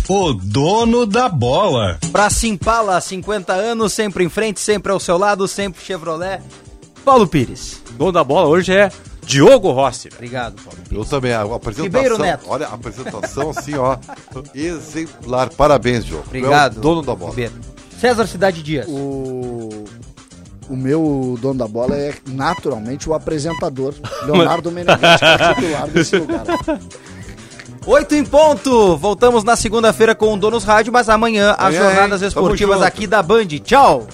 [0.09, 1.99] O dono da bola.
[2.13, 6.41] Pra Simpala, 50 anos, sempre em frente, sempre ao seu lado, sempre Chevrolet.
[7.05, 7.83] Paulo Pires.
[7.93, 8.91] Dono da bola hoje é
[9.27, 10.09] Diogo Rossi.
[10.15, 10.93] Obrigado, Paulo Pires.
[10.93, 11.85] Eu também, a apresentação.
[11.85, 12.45] Ribeiro Neto.
[12.49, 13.97] Olha, a apresentação assim, ó.
[14.55, 15.51] exemplar.
[15.51, 16.23] Parabéns, Diogo.
[16.31, 16.81] Tu é o Obrigado.
[16.81, 17.31] dono da bola.
[17.31, 17.53] Ribeiro.
[18.01, 18.87] César Cidade Dias.
[18.89, 19.85] O...
[20.71, 23.95] o meu dono da bola é naturalmente o apresentador,
[24.25, 26.45] Leonardo Meneghetti, que é titular desse lugar.
[27.87, 28.97] Oito em ponto.
[28.97, 33.23] Voltamos na segunda-feira com o Donos Rádio, mas amanhã as Amanhã, jornadas esportivas aqui da
[33.23, 33.47] Band.
[33.63, 34.07] Tchau.